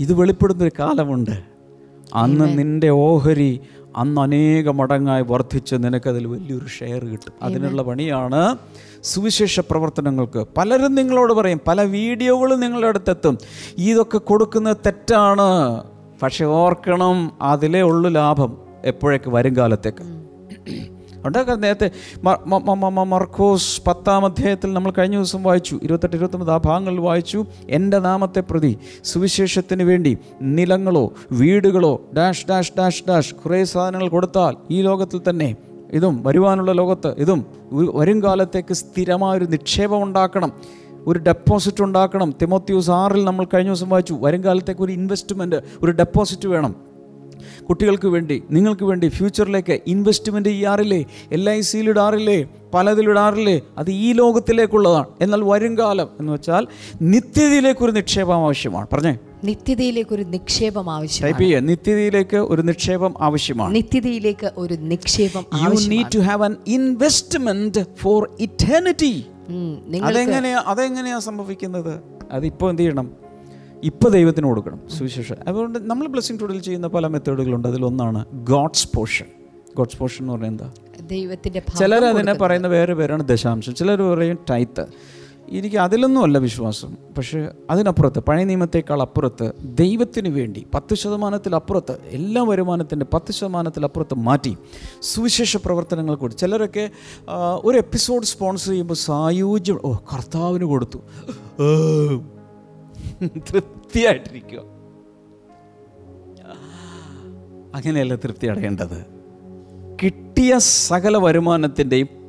ഇത് 0.00 0.12
വെളിപ്പെടുന്നൊരു 0.12 0.70
കാലമുണ്ട്. 0.78 1.42
അന്ന് 2.14 2.58
നിന്റെ 2.58 2.88
ഓഹരി 2.88 3.60
അന്ന് 3.96 4.20
അനേക 4.20 4.68
മടങ്ങായി 4.68 5.22
വർദ്ധിച്ച് 5.22 5.74
നിനക്കതിൽ 5.74 6.26
വലിയൊരു 6.26 6.66
ഷെയർ 6.66 7.04
കിട്ടും. 7.04 7.32
അതിനുള്ള 7.42 7.82
പണിയാണ് 7.82 8.56
സുവിശേഷ 9.04 9.60
പ്രവർത്തനങ്ങൾക്ക് 9.60 10.46
പലരും 10.56 10.94
നിങ്ങളോട് 10.94 11.32
പറയും 11.32 11.60
പല 11.66 11.82
വീഡിയോകളും 11.82 12.60
നിങ്ങളുടെ 12.60 12.88
അടുത്തെത്തും. 12.88 13.38
ഇതൊക്കെ 13.78 14.18
കൊടുക്കുന്നത് 14.18 14.76
തെറ്റാണ്. 14.86 15.48
പക്ഷെ 16.22 16.44
ഓർക്കണം 16.44 17.32
അതിലേ 17.42 17.82
ഉള്ളു 17.82 18.10
ലാഭം 18.10 18.56
എപ്പോഴേക്ക് 18.84 19.30
വരും 19.30 19.56
കാലത്തേക്ക്. 19.56 20.04
ഉണ്ടാക്കാൻ 21.26 21.60
നേരത്തെ 21.60 21.90
മർക്കോസ് 23.12 23.82
പത്താം 23.86 24.24
അധ്യായത്തിൽ 24.24 24.72
നമ്മൾ 24.72 24.92
കഴിഞ്ഞ 24.98 25.16
ദിവസം 25.16 25.42
വായിച്ചു 25.42 25.80
ഇരുപത്തെട്ട് 25.82 26.16
ഇരുപത്തൊമ്പത് 26.16 26.50
ആ 26.50 26.60
ഭാഗങ്ങളിൽ 26.64 27.00
വായിച്ചു. 27.00 27.44
എന്റെ 27.68 27.98
നാമത്തെ 27.98 28.40
പ്രതി 28.40 28.78
സുവിശേഷത്തിന് 29.04 29.82
വേണ്ടി 29.82 30.18
നിലങ്ങളോ 30.42 31.12
വീടുകളോ 31.32 32.00
ഡാഷ് 32.16 32.46
ഡാഷ് 32.50 32.72
ഡാഷ് 32.78 33.04
ഡാഷ് 33.08 33.34
കുറേ 33.34 33.64
സാധനങ്ങൾ 33.64 34.08
കൊടുത്താൽ 34.08 34.56
ഈ 34.70 34.82
ലോകത്തിൽ 34.82 35.20
തന്നെ 35.30 35.56
ഇതും 35.94 36.22
വരുവാനുള്ള 36.22 36.72
ലോകത്ത് 36.72 37.14
ഇതും 37.18 37.46
വരും 37.72 38.22
കാലത്തേക്ക് 38.22 38.74
സ്ഥിരമായൊരു 38.74 39.44
നിക്ഷേപം 39.44 40.02
ഉണ്ടാക്കണം. 40.02 40.52
ഒരു 41.06 41.18
ഡെപ്പോസിറ്റ് 41.18 41.82
ഉണ്ടാക്കണം. 41.82 42.34
തിമോത്യൂസ് 42.42 42.90
ആറിൽ 42.90 43.24
നമ്മൾ 43.24 43.44
കഴിഞ്ഞ 43.44 43.70
ദിവസം 43.70 43.88
വായിച്ചു 43.88 44.18
വരും 44.20 44.44
കാലത്തേക്ക് 44.44 44.80
ഒരു 44.80 44.92
ഇൻവെസ്റ്റ്മെന്റ് 44.92 45.56
ഒരു 45.82 45.90
ഡെപ്പോസിറ്റ് 45.90 46.48
വേണം. 46.48 46.74
കുട്ടികൾക്ക് 47.68 48.08
വേണ്ടി 48.08 48.42
നിങ്ങൾക്ക് 48.50 48.84
വേണ്ടി 48.84 49.08
ഫ്യൂച്ചറിലേക്ക് 49.08 49.80
ഇൻവെസ്റ്റ്മെന്റ് 49.86 50.48
ചെയ്യാറില്ലേ? 50.48 51.04
എൽ 51.32 51.50
ഐ 51.50 51.60
സിയിലിടാറില്ലേ 51.60 52.48
പലതിലിടാറില്ലേ 52.74 53.60
അത് 53.78 53.90
ഈ 53.90 54.12
ലോകത്തിലേക്കുള്ളതാണ്. 54.12 55.06
എന്നാൽ 55.20 55.42
വരും 55.44 55.78
കാലം 55.78 56.08
എന്ന് 56.20 56.32
വെച്ചാൽ 56.32 56.66
നിത്യതയിലേക്കൊരു 57.02 57.92
നിക്ഷേപം 57.92 58.34
ആവശ്യമാണ്. 58.34 58.86
പറഞ്ഞേ? 58.92 59.18
നിത്യതയിലേക്ക് 59.44 60.14
ഒരു 60.14 60.22
നിക്ഷേപം 60.22 60.86
ആവശ്യമാണ്. 60.92 61.32
ടൈപ്പ് 61.32 61.42
ചെയ്യുക. 61.42 61.60
നിത്യതയിലേക്ക് 61.70 62.36
ഒരു 62.36 62.62
നിക്ഷേപം 62.62 63.14
ആവശ്യമാണ്. 63.20 63.74
നിത്യതയിലേക്ക് 63.74 64.52
ഒരു 64.56 64.74
നിക്ഷേപം 64.74 65.44
you 65.62 65.88
need 65.88 66.14
to 66.14 66.18
have 66.18 66.44
an 66.44 66.56
investment 66.66 67.84
for 67.96 68.30
eternity 68.40 69.14
അതെങ്ങനെയാ 70.02 70.62
അതെങ്ങനെയാ 70.66 71.18
സംഭവിക്കുന്നത്? 71.18 71.94
അതിപ്പോൾ 72.30 72.70
എന്ത് 72.70 72.82
ചെയ്യണം? 72.82 73.10
ഇപ്പോൾ 73.84 74.08
ദൈവത്തിന് 74.08 74.46
കൊടുക്കണം. 74.46 74.80
സുവിശേഷം. 74.98 75.36
അതുകൊണ്ട് 75.48 75.78
നമ്മൾ 75.90 76.06
ബ്ലെസ്സിങ് 76.08 76.40
ടൂഡിൽ 76.40 76.60
ചെയ്യുന്ന 76.60 76.86
പല 76.86 77.06
മെത്തേഡുകളുണ്ട് 77.06 77.68
അതിലൊന്നാണ് 77.68 78.24
ഗോഡ്സ് 78.32 78.88
പോർഷൻ 78.96 79.26
ഗോഡ്സ് 79.76 79.98
പോർഷൻ 79.98 80.22
എന്ന് 80.22 80.32
പറഞ്ഞാൽ 80.32 80.48
എന്താ? 80.48 80.72
ദൈവത്തിന്റെ 81.00 81.62
ചിലർ 81.78 82.04
അതിനെ 82.04 82.34
പറയുന്ന 82.34 82.66
വേറെ 82.66 82.94
പേരാണ് 82.94 83.22
ദശാംശം. 83.28 83.74
ചിലർ 83.74 84.02
പറയും 84.02 84.38
ടൈത്ത് 84.50 84.84
എനിക്ക് 85.48 85.76
അതിലൊന്നുമല്ല 85.76 86.38
വിശ്വാസം. 86.38 86.96
പക്ഷേ 87.16 87.48
അതിനപ്പുറത്ത് 87.70 88.20
പഴയ 88.20 88.44
നിയമത്തേക്കാൾ 88.44 89.00
അപ്പുറത്ത് 89.00 89.52
ദൈവത്തിന് 89.64 90.28
വേണ്ടി 90.28 90.66
പത്ത് 90.74 90.94
ശതമാനത്തിലപ്പുറത്ത് 90.94 92.00
എല്ലാ 92.02 92.42
വരുമാനത്തിന്റെ 92.42 93.06
പത്ത് 93.14 93.32
ശതമാനത്തിലപ്പുറത്ത് 93.32 94.14
മാറ്റി 94.14 94.56
സുവിശേഷ 95.02 95.56
പ്രവർത്തനങ്ങൾ 95.56 96.14
കൊടുത്തു. 96.14 96.40
ചിലരൊക്കെ 96.40 96.90
ഒരു 97.64 97.76
എപ്പിസോഡ് 97.76 98.24
സ്പോൺസർ 98.24 98.70
ചെയ്യുമ്പോൾ 98.70 98.94
സായുജ്യം 98.94 99.80
ഓ 99.84 99.94
കർത്താവിന് 99.94 100.64
കൊടുത്തു. 100.64 100.98
തൃപ്തിയായിട്ടിരിക്കുക 103.22 104.60
അങ്ങനെയല്ല 107.74 108.14
തൃപ്തി 108.14 108.46
അടയേണ്ടത്. 108.46 109.06
കിട്ടിയ 110.02 110.58
സകല 110.58 111.16
വരുമാനത്തിന്റെയും 111.16 112.23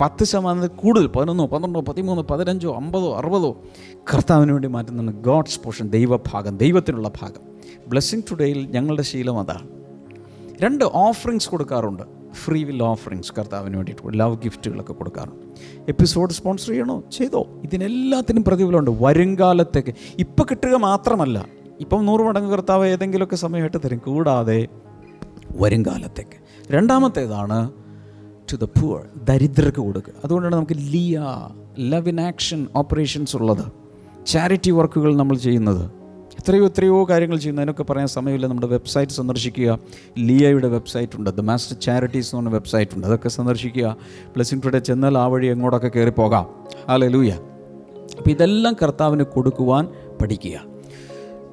പത്ത് 0.00 0.24
ശതമാനത്തിൽ 0.24 0.68
കൂടുതൽ 0.68 1.06
പതിനൊന്നോ 1.06 1.46
പന്ത്രണ്ടോ 1.46 1.80
പതിമൂന്നോ 1.80 2.22
പതിനഞ്ചോ 2.22 2.74
അമ്പതോ 2.74 3.16
അറുപതോ 3.16 3.62
കർത്താവിന് 4.14 4.52
വേണ്ടി 4.52 4.68
മാറ്റുന്നതാണ് 4.68 5.24
ഗോഡ്സ് 5.24 5.60
പോർഷൻ 5.60 5.88
ദൈവഭാഗം 5.88 6.56
ദൈവത്തിനുള്ള 6.56 7.08
ഭാഗം. 7.08 7.40
ബ്ലെസ്സിങ് 7.86 8.22
ടുഡേയിൽ 8.30 8.66
ഞങ്ങളുടെ 8.66 9.02
ശീലം 9.02 9.40
അതാണ് 9.40 9.68
രണ്ട് 10.62 10.84
ഓഫറിങ്സ് 10.84 11.48
കൊടുക്കാറുണ്ട്. 11.48 12.02
ഫ്രീ 12.32 12.64
വിൽ 12.64 12.82
ഓഫറിങ്സ് 12.82 13.32
കർത്താവിന് 13.38 13.76
വേണ്ടിയിട്ട് 13.76 14.20
ലവ് 14.20 14.36
ഗിഫ്റ്റുകളൊക്കെ 14.36 14.92
കൊടുക്കാറുണ്ട്. 14.92 15.46
എപ്പിസോഡ് 15.88 16.32
സ്പോൺസർ 16.32 16.68
ചെയ്യണോ? 16.68 17.02
ചെയ്തോ. 17.12 17.46
ഇതിനെല്ലാത്തിനും 17.64 18.44
പ്രതിഫലമുണ്ട്. 18.44 18.90
വരുംകാലത്തേക്ക്. 18.90 19.94
ഇപ്പോൾ 20.18 20.42
കിട്ടുക 20.42 20.74
മാത്രമല്ല. 20.74 21.46
ഇപ്പം 21.80 22.06
നൂറ് 22.06 22.20
മടങ്ങ് 22.20 22.52
കർത്താവ് 22.52 22.86
ഏതെങ്കിലുമൊക്കെ 22.86 23.36
സമയമായിട്ട് 23.36 23.76
തരും. 23.84 23.98
കൂടാതെ 23.98 24.68
വരും 25.56 25.86
കാലത്തേക്ക് 25.86 26.72
രണ്ടാമത്തേതാണ് 26.72 27.70
ടു 28.52 28.56
ദ 28.56 28.64
പുവർ 28.64 29.06
ദരിദ്രർക്ക് 29.28 29.78
കൊടുക്കുക. 29.78 30.14
അതുകൊണ്ടാണ് 30.24 30.54
നമുക്ക് 30.54 30.72
Leah 30.74 31.26
love 31.78 32.08
in 32.08 32.20
action 32.20 32.66
operations 32.76 33.36
ഉള്ളത്. 33.36 33.72
ചാരിറ്റി 34.26 34.70
വർക്കുകൾ 34.70 35.16
നമ്മൾ 35.16 35.36
ചെയ്യുന്നത്. 35.36 35.90
എത്രയോ 36.38 36.64
എത്രയോ 36.64 37.04
കാര്യങ്ങൾ 37.04 37.36
ചെയ്യുന്നു. 37.36 37.62
അതിനൊക്കെ 37.62 37.82
പറയാൻ 37.82 38.08
സമയമില്ല. 38.08 38.46
നമ്മുടെ 38.46 38.66
വെബ്സൈറ്റ് 38.66 39.12
സന്ദർശിക്കുക. 39.12 39.78
ലിയയുടെ 40.18 40.68
വെബ്സൈറ്റ് 40.68 41.16
ഉണ്ട്. 41.16 41.30
ദ 41.30 41.40
മാസ്റ്റർ 41.40 41.76
ചാരിറ്റീസ് 41.80 42.34
എന്ന് 42.34 42.44
പറഞ്ഞ 42.44 42.54
വെബ്സൈറ്റ് 42.54 42.90
ഉണ്ട്. 42.94 43.06
അതൊക്കെ 43.06 43.28
സന്ദർശിക്കുക. 43.28 43.96
ബ്ലെസ്സിംഗ് 44.34 44.64
ടുഡേ 44.64 44.78
ചെന്നാൽ 44.78 45.18
ആ 45.18 45.26
വഴി 45.26 45.46
എങ്ങോട്ടൊക്കെ 45.46 45.88
കയറി 45.88 46.10
പോകാം. 46.10 46.46
അല്ലെ 46.88 47.08
ലൂയ 47.08 47.30
അപ്പോൾ 48.18 48.30
ഇതെല്ലാം 48.30 48.76
കർത്താവിന് 48.82 49.22
കൊടുക്കുവാൻ 49.22 49.88
പഠിക്കുക. 50.22 50.60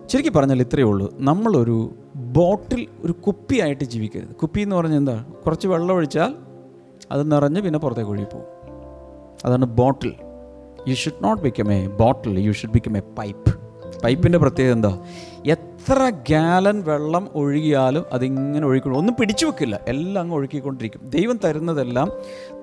ശരിക്കും 0.07 0.33
പറഞ്ഞാൽ 0.33 0.61
ഇത്രയേ 0.61 0.83
ഉള്ളൂ. 0.83 1.13
നമ്മളൊരു 1.17 1.95
ബോട്ടിൽ 2.15 2.87
ഒരു 3.03 3.11
കുപ്പിയായിട്ട് 3.11 3.83
ജീവിക്കരുത്. 3.83 4.35
കുപ്പി 4.35 4.61
എന്ന് 4.61 4.75
പറഞ്ഞാൽ 4.75 4.97
എന്താ? 4.97 5.25
കുറച്ച് 5.45 5.67
വെള്ളം 5.67 5.95
ഒഴിച്ചാൽ 5.95 6.50
അത് 7.11 7.31
നിറഞ്ഞ് 7.31 7.61
പിന്നെ 7.61 7.79
പുറത്തേക്ക് 7.79 8.11
ഒഴുകി 8.11 8.25
പോകും. 8.25 8.45
അതാണ് 9.45 9.65
bottle. 9.65 10.13
You 10.87 10.93
should 10.93 11.23
not 11.23 11.41
become 11.41 11.73
a 11.73 11.87
bottle 11.87 12.39
you 12.39 12.51
should 12.51 12.71
become 12.71 12.97
a 12.97 12.99
pipe 12.99 13.61
പൈപ്പിന്റെ 14.03 14.37
പ്രത്യേകത 14.37 14.73
എന്താ? 14.73 14.99
എത്ര 15.45 16.11
ഗാലൻ 16.29 16.83
വെള്ളം 16.83 17.29
ഒഴുകിയാലും 17.35 18.05
അതിങ്ങനെ 18.13 18.67
ഒഴുകിക്കൊണ്ട് 18.67 18.99
ഒന്നും 18.99 19.15
പിടിച്ചു 19.19 19.45
വെക്കില്ല. 19.45 19.79
എല്ലാം 19.87 20.23
അങ്ങ് 20.23 20.35
ഒഴുക്കിക്കൊണ്ടിരിക്കും 20.35 21.05
ദൈവം 21.05 21.39
തരുന്നതെല്ലാം 21.45 22.11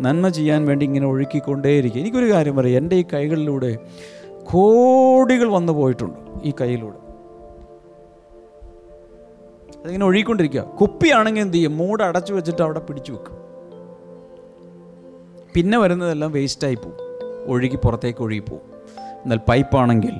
നന്മ 0.00 0.28
ചെയ്യാൻ 0.28 0.66
വേണ്ടി 0.66 0.87
ഇങ്ങനെ 0.87 1.06
ഒഴുക്കിക്കൊണ്ടേയിരിക്കും 1.06 2.00
എനിക്കൊരു 2.00 2.32
കാര്യം 2.32 2.56
പറയാം. 2.56 2.78
എന്റെ 2.78 2.96
ഈ 2.96 3.04
കൈകളിലൂടെ 3.14 3.78
കോടികൾ 4.44 5.48
വന്നു 5.48 5.72
പോയിട്ടുണ്ട് 5.72 6.18
ഈ 6.42 6.52
കൈയിലൂടെ. 6.61 6.98
അതിങ്ങനെ 9.80 10.06
ഒഴുകിക്കൊണ്ടിരിക്കുക. 10.06 10.61
കുപ്പിയാണെങ്കിൽ 10.61 11.40
എന്ത് 11.40 11.54
ചെയ്യും? 11.54 11.76
മൂട് 11.76 12.02
അടച്ചു 12.02 12.34
വെച്ചിട്ട് 12.34 12.62
അവിടെ 12.62 12.80
പിടിച്ചു 12.80 13.12
വെക്കും. 13.12 13.47
പിന്നെ 15.54 15.78
വരുന്നതെല്ലാം 15.78 16.32
വേസ്റ്റായി 16.32 16.74
പോവും. 16.74 16.96
ഒഴുകി 17.46 17.76
പുറത്തേക്ക് 17.76 18.22
ഒഴുകി 18.22 18.38
പോവും. 18.38 18.78
എന്നാൽ 19.00 19.40
പൈപ്പാണെങ്കിൽ 19.48 20.12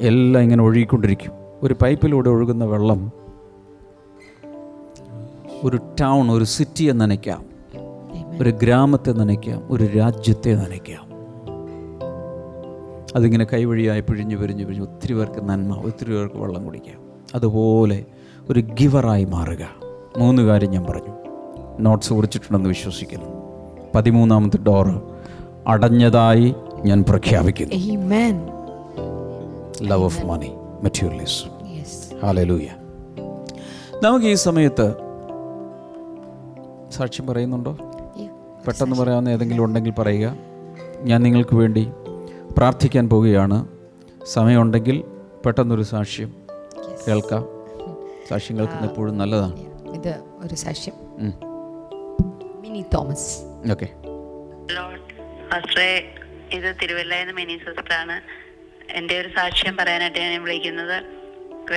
എല്ലാം 0.00 0.42
ഇങ്ങനെ 0.42 0.64
ഒഴുകിക്കൊണ്ടിരിക്കും. 0.64 1.32
ഒരു 1.62 1.76
പൈപ്പിലൂടെ 1.82 2.30
ഒഴുകുന്ന 2.30 2.64
വെള്ളം 2.64 3.12
ഒരു 5.64 5.76
ടൗൺ 6.00 6.30
ഒരു 6.30 6.44
സിറ്റിയെ 6.44 6.92
നനയ്ക്കാം. 6.92 7.44
ഒരു 8.40 8.50
ഗ്രാമത്തെ 8.50 9.12
നനയ്ക്കാം. 9.12 9.62
ഒരു 9.70 9.84
രാജ്യത്തെ 9.84 10.50
നനയ്ക്കാം. 10.50 11.10
അതിങ്ങനെ 13.16 13.44
കൈവഴിയായി 13.44 14.00
പിഴിഞ്ഞ് 14.00 14.36
പിരിഞ്ഞ് 14.36 14.64
പിഴിഞ്ഞ് 14.64 14.82
ഒത്തിരി 14.82 15.14
പേർക്ക് 15.14 15.48
നന്മ 15.48 15.82
ഒത്തിരി 15.86 16.10
പേർക്ക് 16.10 16.36
വെള്ളം 16.36 16.64
കുടിക്കാം. 16.64 17.00
അതുപോലെ 17.34 18.04
ഒരു 18.50 18.60
ഗിവറായി 18.60 19.24
മാറുക. 19.24 19.70
മൂന്ന് 20.18 20.42
കാര്യം 20.42 20.70
ഞാൻ 20.70 20.84
പറഞ്ഞു. 20.84 21.14
നോട്ട്സ് 21.80 22.12
കുറിച്ചിട്ടുണ്ടെന്ന് 22.12 22.68
വിശ്വസിക്കുന്നു. 22.68 23.39
പതിമൂന്നാമത്തെ 23.94 24.58
ഡോർ 24.58 25.02
അടഞ്ഞതായി 25.66 26.54
ഞാൻ 26.84 27.04
പ്രഖ്യാപിക്കുന്നു. 27.08 27.74
Love 29.82 30.04
of 30.04 30.26
money 30.26 30.50
materialism 30.82 31.60
Yes. 31.60 32.22
Hallelujah 32.22 32.66
നമുക്ക് 34.02 34.26
ഈ 34.26 34.34
സമയത്ത് 34.34 34.94
സാക്ഷ്യം 36.90 37.26
പറയുന്നുണ്ടോ? 37.26 37.72
പെട്ടെന്ന് 38.66 38.96
പറയാവുന്ന 38.96 39.28
ഏതെങ്കിലും 39.28 39.64
ഉണ്ടെങ്കിൽ 39.64 39.92
പറയുക. 39.98 40.36
ഞാൻ 41.02 41.22
നിങ്ങൾക്ക് 41.22 41.56
വേണ്ടി 41.56 41.90
പ്രാർത്ഥിക്കാൻ 42.58 43.08
പോവുകയാണ്. 43.08 43.66
സമയമുണ്ടെങ്കിൽ 44.26 45.04
പെട്ടെന്നൊരു 45.46 45.82
സാക്ഷ്യം 45.82 46.32
കേൾക്കാം. 47.08 47.44
സാക്ഷ്യം 48.28 48.58
കേൾക്കുന്ന 48.58 48.84
എപ്പോഴും 48.84 49.18
നല്ലതാണ്. 49.18 49.56
ഇത് 49.94 50.14
ഒരു 50.44 50.54
സാക്ഷ്യം. 50.54 50.94
മിനി 52.60 52.84
തോമസ്. 52.94 53.49
ഓക്കെ. 53.68 53.86
ഇത് 56.56 56.68
തിരുവല്ലയിൽ 56.82 57.20
നിന്ന് 57.20 57.32
മിനി 57.32 57.56
സിസ്റ്ററാണ്. 57.64 58.14
എന്റെ 58.92 59.20
ഒരു 59.20 59.28
സാക്ഷ്യം 59.28 59.76
പറയാനായിട്ട് 59.76 60.18
ഞാൻ 60.18 60.42
വിളിക്കുന്നത്. 60.44 61.04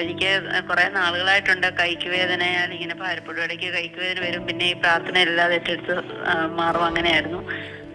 എനിക്ക് 0.01 0.29
കുറേ 0.69 0.83
നാളുകളായിട്ടുണ്ട് 0.89 1.67
കൈക്ക് 1.79 2.09
വേദന 2.09 2.43
ഇങ്ങനെ 2.75 2.95
പാരപ്പൊടി 2.95 3.41
ഇടയ്ക്ക് 3.41 3.69
കൈക്ക് 3.73 3.95
വേദന 3.95 4.19
വരും. 4.25 4.47
പിന്നെ 4.47 4.65
ഈ 4.65 4.73
പ്രാർത്ഥന 4.73 5.17
ഇല്ലാതെ 5.17 5.55
ഏറ്റെടുത്ത് 5.55 5.95
മാറും 6.59 6.85
അങ്ങനെയായിരുന്നു. 6.85 7.41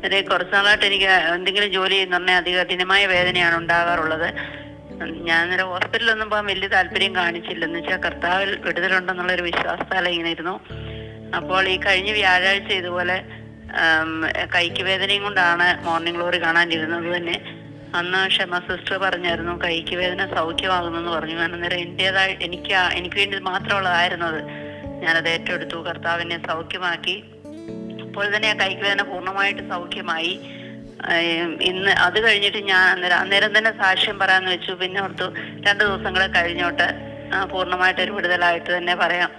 എന്നിട്ട് 0.04 0.30
കുറച്ച് 0.30 0.54
നാളായിട്ട് 0.54 0.84
എനിക്ക് 0.84 1.04
എന്തെങ്കിലും 1.04 1.72
ജോലി 1.72 1.92
ചെയ്യുന്ന 1.92 2.16
പറഞ്ഞാൽ 2.16 2.36
അതികഠിനമായ 2.36 3.06
വേദനയാണ് 3.06 3.56
ഉണ്ടാകാറുള്ളത്. 3.56 4.28
ഞാൻ 5.30 5.50
നേരെ 5.50 5.62
ഹോസ്പിറ്റലൊന്നും 5.62 6.30
പോകാൻ 6.30 6.46
വലിയ 6.46 6.68
താല്പര്യം 6.68 7.14
കാണിച്ചില്ല 7.14 7.64
എന്ന് 7.64 7.78
വെച്ചാൽ 7.78 7.96
കർത്താവിൽ 7.96 8.58
വിടുതലുണ്ടെന്നുള്ളൊരു 8.66 9.42
വിശ്വാസത്താലേ 9.42 10.10
ഇങ്ങനെ 10.10 10.30
ഇരുന്നു. 10.30 10.60
അപ്പോൾ 11.36 11.68
ഈ 11.68 11.80
കഴിഞ്ഞ 11.80 12.12
വ്യാഴാഴ്ച 12.12 12.72
ഇതുപോലെ 12.72 13.24
കൈക്ക് 14.54 14.82
വേദനയും 14.82 15.22
കൊണ്ടാണ് 15.22 15.84
മോർണിംഗ് 15.84 16.18
ഗ്ലോറി 16.18 16.42
കാണാനിരുന്നത് 16.42 17.16
തന്നെ. 17.16 17.54
അന്ന് 17.94 18.28
ക്ഷമ 18.28 18.58
സിസ്റ്റർ 18.58 18.96
പറഞ്ഞായിരുന്നു 18.96 19.62
കൈക്ക് 19.64 19.96
വേദന 19.96 20.34
സൗഖ്യമാകുന്നെന്ന് 20.34 21.10
പറഞ്ഞു. 21.10 21.34
ഞാൻ 21.34 21.52
അന്നേരം 21.52 21.78
എന്റെതായി 21.78 22.36
എനിക്ക് 22.42 22.74
എനിക്ക് 22.74 23.16
വേണ്ടി 23.16 23.38
മാത്രമുള്ളതായിരുന്നത്. 23.38 24.40
ഞാനത് 25.02 25.28
ഏറ്റെടുത്തു 25.28 25.76
കർത്താവിനെ 25.76 26.46
സൗഖ്യമാക്കി. 26.46 27.24
അപ്പോൾ 28.02 28.36
തന്നെ 28.36 28.48
ആ 28.48 28.54
കൈക്ക് 28.54 28.82
വേദന 28.82 29.02
പൂർണമായിട്ട് 29.02 29.68
സൗഖ്യമായി. 29.68 30.40
ഇന്ന് 31.60 31.90
അത് 31.90 32.26
കഴിഞ്ഞിട്ട് 32.26 32.58
ഞാൻ 32.58 32.90
അന്നേരം 32.94 33.16
അന്നേരം 33.16 33.58
തന്നെ 33.58 33.78
സാക്ഷ്യം 33.78 34.18
പറയാന്ന് 34.18 34.50
വെച്ചു. 34.50 34.72
പിന്നെ 34.72 35.02
ഓർത്തു 35.02 35.24
രണ്ട് 35.66 35.84
ദിവസങ്ങളെ 35.84 36.26
കഴിഞ്ഞോട്ട് 36.26 36.88
പൂർണമായിട്ട് 37.52 38.00
ഒരു 38.00 38.12
വിടുതലായിട്ട് 38.12 38.76
തന്നെ 38.76 38.94
പറയാം. 38.94 39.30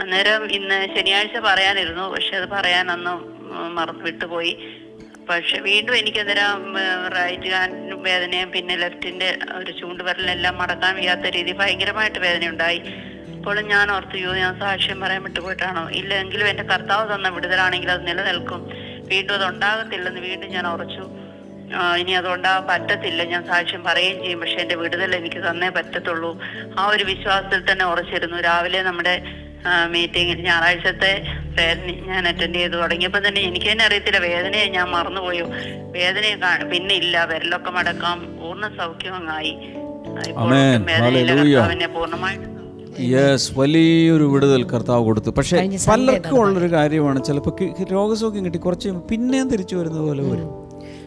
അന്നേരം 0.00 0.50
ഇന്ന് 0.52 0.88
ശനിയാഴ്ച 0.96 1.38
പറയാനിരുന്നു. 1.38 2.02
പക്ഷെ 2.02 2.36
അത് 2.36 2.48
പറയാനൊന്നും 2.48 3.39
മറന്നു 3.68 4.04
വിട്ടുപോയി 4.04 4.78
പക്ഷെ 5.30 5.58
വീണ്ടും 5.58 5.96
എനിക്ക് 5.96 6.18
അന്നേരം 6.18 6.76
റൈറ്റ് 7.08 7.48
ഹാൻഡ് 7.48 7.94
വേദനയും 7.94 8.52
പിന്നെ 8.52 8.76
ലെഫ്റ്റിന്റെ 8.76 9.38
ഒരു 9.54 9.70
ചൂണ്ടുവിരലെല്ലാം 9.70 10.58
മടക്കാൻ 10.58 10.96
വയ്യാത്ത 10.96 11.20
രീതി 11.20 11.52
ഭയങ്കരമായിട്ട് 11.52 12.18
വേദന 12.18 12.48
ഉണ്ടായി 12.48 12.82
ഇപ്പോഴും 13.36 13.68
ഞാൻ 13.68 13.90
ഓർത്തു 13.90 14.16
യോ 14.16 14.34
ഞാൻ 14.34 14.60
സാക്ഷ്യം 14.60 15.00
പറയാൻ 15.00 15.22
വിട്ടുപോയിട്ടാണോ? 15.22 15.90
ഇല്ലെങ്കിലും 15.90 16.48
എന്റെ 16.48 16.62
കർത്താവ് 16.62 17.14
തന്ന 17.14 17.28
വിടുതലാണെങ്കിൽ 17.28 17.90
അത് 17.90 18.06
നിലനിൽക്കും. 18.06 18.70
വീണ്ടും 19.08 19.34
അത് 19.34 19.46
ഉണ്ടാകത്തില്ലെന്ന് 19.46 20.20
വീണ്ടും 20.20 20.50
ഞാൻ 20.50 20.66
ഉറച്ചു. 20.66 21.10
ഇനി 21.98 22.12
അത് 22.12 22.32
ഉണ്ടാകാൻ 22.34 22.66
പറ്റത്തില്ല. 22.66 23.24
ഞാൻ 23.24 23.46
സാക്ഷ്യം 23.46 23.84
പറയുകയും 23.84 24.22
ചെയ്യും. 24.22 24.40
പക്ഷെ 24.40 24.54
എന്റെ 24.54 24.74
വിടുതൽ 24.74 25.16
എനിക്ക് 25.16 25.50
തന്നേ 25.50 25.68
പറ്റത്തുള്ളൂ. 25.68 26.40
ആ 26.78 26.88
ഒരു 26.88 27.04
വിശ്വാസത്തിൽ 27.04 27.72
തന്നെ 27.72 27.84
ഉറച്ചിരുന്നു. 27.84 28.36
രാവിലെ 28.36 28.82
നമ്മുടെ 28.82 29.22
മീറ്റിംഗ് 29.92 30.34
ഞായറാഴ്ചത്തെ 30.46 31.22
പ്രേരണ 31.54 32.06
ഞാൻ 32.08 32.28
അറ്റൻഡ് 32.28 32.54
ചെയ്ത് 32.54 32.72
തുടങ്ങിയപ്പോൾ 32.72 33.28
തന്നെ 33.28 33.40
എനിക്ക് 33.40 33.66
തന്നെ 33.72 33.84
അറിയത്തില്ല 33.84 34.18
വേദനയെ 34.18 34.66
ഞാൻ 34.66 34.90
മറന്നുപോയോ. 34.90 35.46
വേദനയെ 35.96 36.36
പിന്നെ 36.72 36.94
ഇല്ല 36.94 37.24
വിരലൊക്കെ 37.24 37.70
മടക്കാം 37.70 38.18
പൂർണ 38.42 38.68
സൗഖ്യം 38.68 39.14
അങ്ങായി. 39.14 39.52
ഇപ്പോൾ 40.28 40.46
Amen. 40.46 40.72
ഒട്ടും 40.74 40.86
വേദനയില്ല 40.86 41.86
പൂർണമായിട്ട് 41.86 42.48
യെസ് 43.00 43.58
വലിയൊരു 43.58 44.24
വിടുതൽ 44.24 44.64
കർത്താവ് 44.64 45.04
കൊടുത്തു. 45.04 45.30
പക്ഷെ 45.30 45.56
പലർക്കും 45.90 46.40
ഉള്ളൊരു 46.40 46.72
കാര്യമാണ് 46.72 47.24
ചിലപ്പോൾ 47.24 47.52
രോഗസൗഖ്യം 47.92 48.44
കിട്ടി 48.44 48.58
കുറച്ച് 48.58 48.88
പിന്നെയും 48.88 49.50
തിരിച്ചു 49.50 49.76
വരുന്ന 49.76 50.00
പോലെ 50.00 50.22
വരും. 50.22 50.48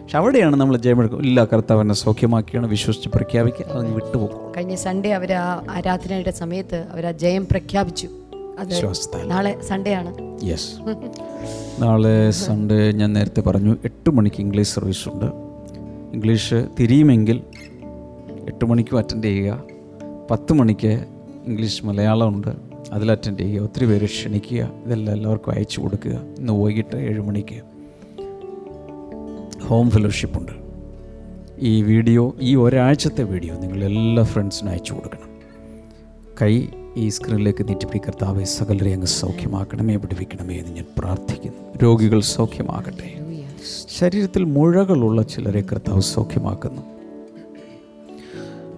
പക്ഷെ 0.03 0.17
അവിടെയാണ് 0.17 0.55
നമ്മൾ 0.55 0.77
ജയമെടുക്കും. 0.77 1.21
ഇല്ല 1.25 1.45
കർത്താവ് 1.45 1.81
എന്നെ 1.81 1.95
സൗഖ്യമാക്കിയാണ് 1.95 2.67
വിശ്വസിച്ച് 2.67 3.09
പ്രഖ്യാപിക്കുക 3.09 3.65
അതങ്ങ് 3.65 3.95
വിട്ടുപോകും. 3.95 4.53
കഴിഞ്ഞ 4.57 4.75
സൺഡേ 4.75 5.11
അവർ 5.11 5.33
ആ 5.33 5.63
ആരാധനയുടെ 5.69 6.31
സമയത്ത് 6.31 6.87
അവർ 6.91 7.05
ആ 7.05 7.11
ജയം 7.11 7.47
പ്രഖ്യാപിച്ചു. 7.47 8.07
അത് 8.07 8.22
നാളെ 9.25 9.61
സൺഡേ 9.61 9.93
ആണ്. 9.93 10.11
യെസ് 10.43 10.67
നാളെ 11.81 12.31
സൺഡേ 12.31 12.91
ഞാൻ 12.91 13.13
നേരത്തെ 13.13 13.41
പറഞ്ഞു 13.41 13.77
എട്ട് 13.83 14.09
മണിക്ക് 14.09 14.39
ഇംഗ്ലീഷ് 14.39 14.75
സർവീസ് 14.75 15.09
ഉണ്ട്. 15.09 15.25
ഇംഗ്ലീഷ് 16.13 16.67
തിരിയുമെങ്കിൽ 16.79 17.41
എട്ട് 18.47 18.65
മണിക്കും 18.65 18.97
അറ്റൻഡ് 18.97 19.23
ചെയ്യുക. 19.23 19.63
പത്ത് 20.31 20.53
മണിക്ക് 20.53 21.05
ഇംഗ്ലീഷ് 21.45 21.85
മലയാളം 21.85 22.27
ഉണ്ട് 22.27 22.51
അതിൽ 22.91 23.11
അറ്റൻഡ് 23.11 23.39
ചെയ്യുക. 23.39 23.63
ഒത്തിരി 23.63 23.85
പേര് 23.85 24.05
ക്ഷണിക്കുക. 24.05 24.71
ഇതെല്ലാം 24.85 25.15
എല്ലാവർക്കും 25.15 25.51
അയച്ചു 25.51 25.81
കൊടുക്കുക. 25.81 26.11
ഇന്ന് 26.11 26.53
വൈകിട്ട് 26.53 26.95
ഏഴ് 26.95 27.19
മണിക്ക് 27.19 27.61
ഹോം 29.65 29.91
ഫെലോഷിപ്പ് 29.91 30.39
ഉണ്ട്. 30.39 30.51
ഈ 31.59 31.83
വീഡിയോ 31.83 32.35
ഈ 32.39 32.55
ഒരാഴ്ചത്തെ 32.55 33.23
വീഡിയോ 33.23 33.55
നിങ്ങൾ 33.55 33.83
എല്ലാ 33.83 34.23
ഫ്രണ്ട്സിനും 34.23 34.71
അയച്ചു 34.71 34.93
കൊടുക്കണം. 34.93 35.29
കൈ 36.41 36.67
ഈ 36.97 37.09
സ്ക്രീനിലേക്ക് 37.09 37.67
നീട്ടിപ്പിടി 37.67 37.97
കർത്താവെ 37.97 38.43
സകലരെ 38.43 38.93
അങ്ങ് 38.93 39.07
സൗഖ്യമാക്കണമേ 39.07 39.95
പിടിപ്പിക്കണമേ 39.95 40.55
എന്ന് 40.55 40.71
ഞാൻ 40.71 40.85
പ്രാർത്ഥിക്കുന്നു. 40.97 41.77
രോഗികൾ 41.83 42.19
സൗഖ്യമാകട്ടെ. 42.19 43.13
ശരീരത്തിൽ 43.99 44.43
മുഴകളുള്ള 44.43 45.21
ചിലരെ 45.21 45.61
കർത്താവ് 45.61 46.01
സൗഖ്യമാക്കുന്നു. 46.01 46.81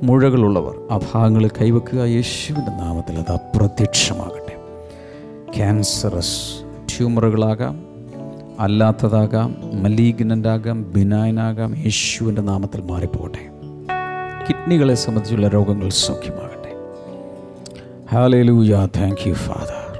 മുഴകളുള്ളവർ 0.03 0.87
ആ 0.91 0.99
ഭാഗങ്ങൾ 1.13 1.47
കൈവെക്കുക 1.47 1.99
യേശുവിന്റെ 1.99 2.71
നാമത്തിൽ 2.71 3.15
അത് 3.15 3.31
അപ്രത്യക്ഷമാകട്ടെ. 3.31 4.55
ക്യാൻസറസ് 5.55 6.41
ട്യൂമറുകളാകാം 6.61 7.85
അല്ലാത്തതാകാം 8.59 9.55
മലീഗ്നന്റ് 9.83 10.47
ആകാം 10.47 10.93
ബിനായനാകാം 10.93 11.77
യേശുവിന്റെ 11.77 12.41
നാമത്തിൽ 12.41 12.81
മാറിപ്പോകട്ടെ. 12.81 13.49
കിഡ്നികളെ 14.49 14.95
സംബന്ധിച്ചുള്ള 14.95 15.47
രോഗങ്ങൾ 15.47 15.89
സൗഖ്യമാകട്ടെ. 15.89 16.54
ഹാലൂയ 18.11 18.87
താങ്ക് 18.97 19.29
യു 19.29 19.33
ഫാദർ 19.33 19.99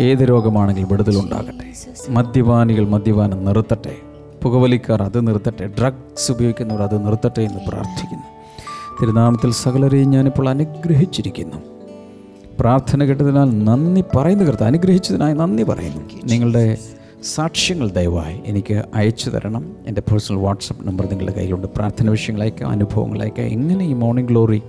ഏത് 0.00 0.18
രോഗമാണെങ്കിലും 0.18 0.88
വിടുതലുണ്ടാകട്ടെ 0.92 1.72
മദ്യപാനികൾ 2.08 2.88
മദ്യപാനം 2.88 3.44
നിർത്തട്ടെ. 3.44 3.96
പുകവലിക്കാർ 4.42 5.02
അത് 5.02 5.26
നിർത്തട്ടെ. 5.26 5.66
ഡ്രഗ്സ് 5.66 6.32
ഉപയോഗിക്കുന്നവർ 6.32 6.82
അത് 6.82 7.06
നിർത്തട്ടെ 7.06 7.40
എന്ന് 7.40 7.58
പ്രാർത്ഥിക്കുന്നു. 7.68 8.22
തിരുനാമത്തിൽ 9.00 9.52
സകലരെയും 9.52 10.10
ഞാനിപ്പോൾ 10.10 10.48
അനുഗ്രഹിച്ചിരിക്കുന്നു. 10.48 11.56
പ്രാർത്ഥന 12.60 13.04
കേട്ടതിനാൽ 13.04 13.64
നന്ദി 13.64 14.04
പറയുന്ന 14.16 14.44
കർത്ത 14.44 14.62
അനുഗ്രഹിച്ചതിനായി 14.62 15.34
നന്ദി 15.34 15.62
പറയുന്നു. 15.62 16.02
നിങ്ങളുടെ 16.24 16.78
സാക്ഷ്യങ്ങൾ 17.34 17.88
ദയവായി 17.88 18.40
എനിക്ക് 18.46 18.82
അയച്ചു 18.94 19.30
തരണം. 19.30 19.76
എന്റെ 19.86 20.00
പേഴ്സണൽ 20.00 20.36
വാട്സപ്പ് 20.36 20.88
നമ്പർ 20.88 21.06
നിങ്ങളുടെ 21.06 21.32
കയ്യിലുണ്ട്. 21.32 21.66
പ്രാർത്ഥന 21.66 22.10
വിഷയങ്ങൾ 22.10 22.42
അയക്കാം. 22.42 22.90
എങ്ങനെ 23.38 23.84
ഈ 23.84 23.92
മോർണിംഗ് 23.92 24.30
ഗ്ലോറി 24.30 24.62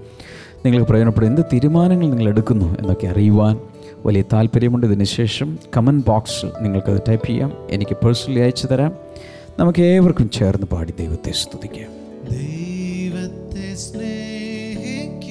നിങ്ങൾക്ക് 0.66 0.90
പ്രയോജനപ്പെടും. 0.90 1.28
എന്ത് 1.28 1.42
തീരുമാനങ്ങൾ 1.54 2.10
നിങ്ങൾ 2.10 2.28
എടുക്കുന്നു 2.30 2.76
എന്നൊക്കെ 2.80 3.08
അറിയുവാൻ 3.08 3.60
വലിയ 4.06 4.24
താല്പര്യമുണ്ട്. 4.34 4.86
ഇതിന് 4.86 5.04
ശേഷം 5.04 5.60
കമന്റ് 5.78 6.06
ബോക്സിൽ 6.06 6.52
നിങ്ങൾക്കത് 6.62 7.02
ടൈപ്പ് 7.10 7.28
ചെയ്യാം. 7.28 7.54
എനിക്ക് 7.70 7.96
പേഴ്സണലി 7.96 8.40
അയച്ചു 8.40 8.68
തരാം. 8.68 8.92
നമുക്ക് 9.60 9.82
ഏവർക്കും 9.82 10.30
ചേർന്ന് 10.30 10.68
പാടി 10.68 10.94
ദൈവത്തെ 11.00 11.32
സ്തുതിക്കാം. 11.32 11.90
ദൈവത്തെ 12.30 13.76
സ്നേഹിക്കുമ്പോൾ 13.76 15.30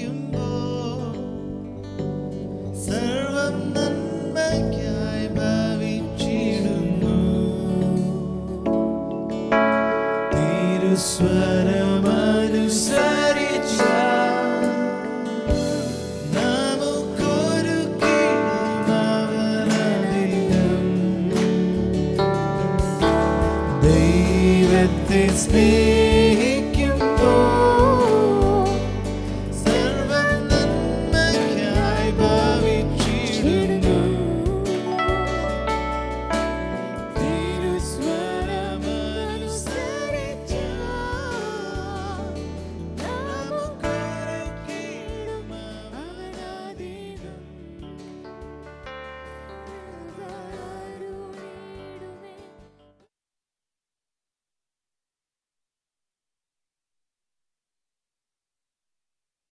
ദൈവത്തെ 25.11 25.39
സ്നേഹിക്കുമ്പോൾ 25.43 26.28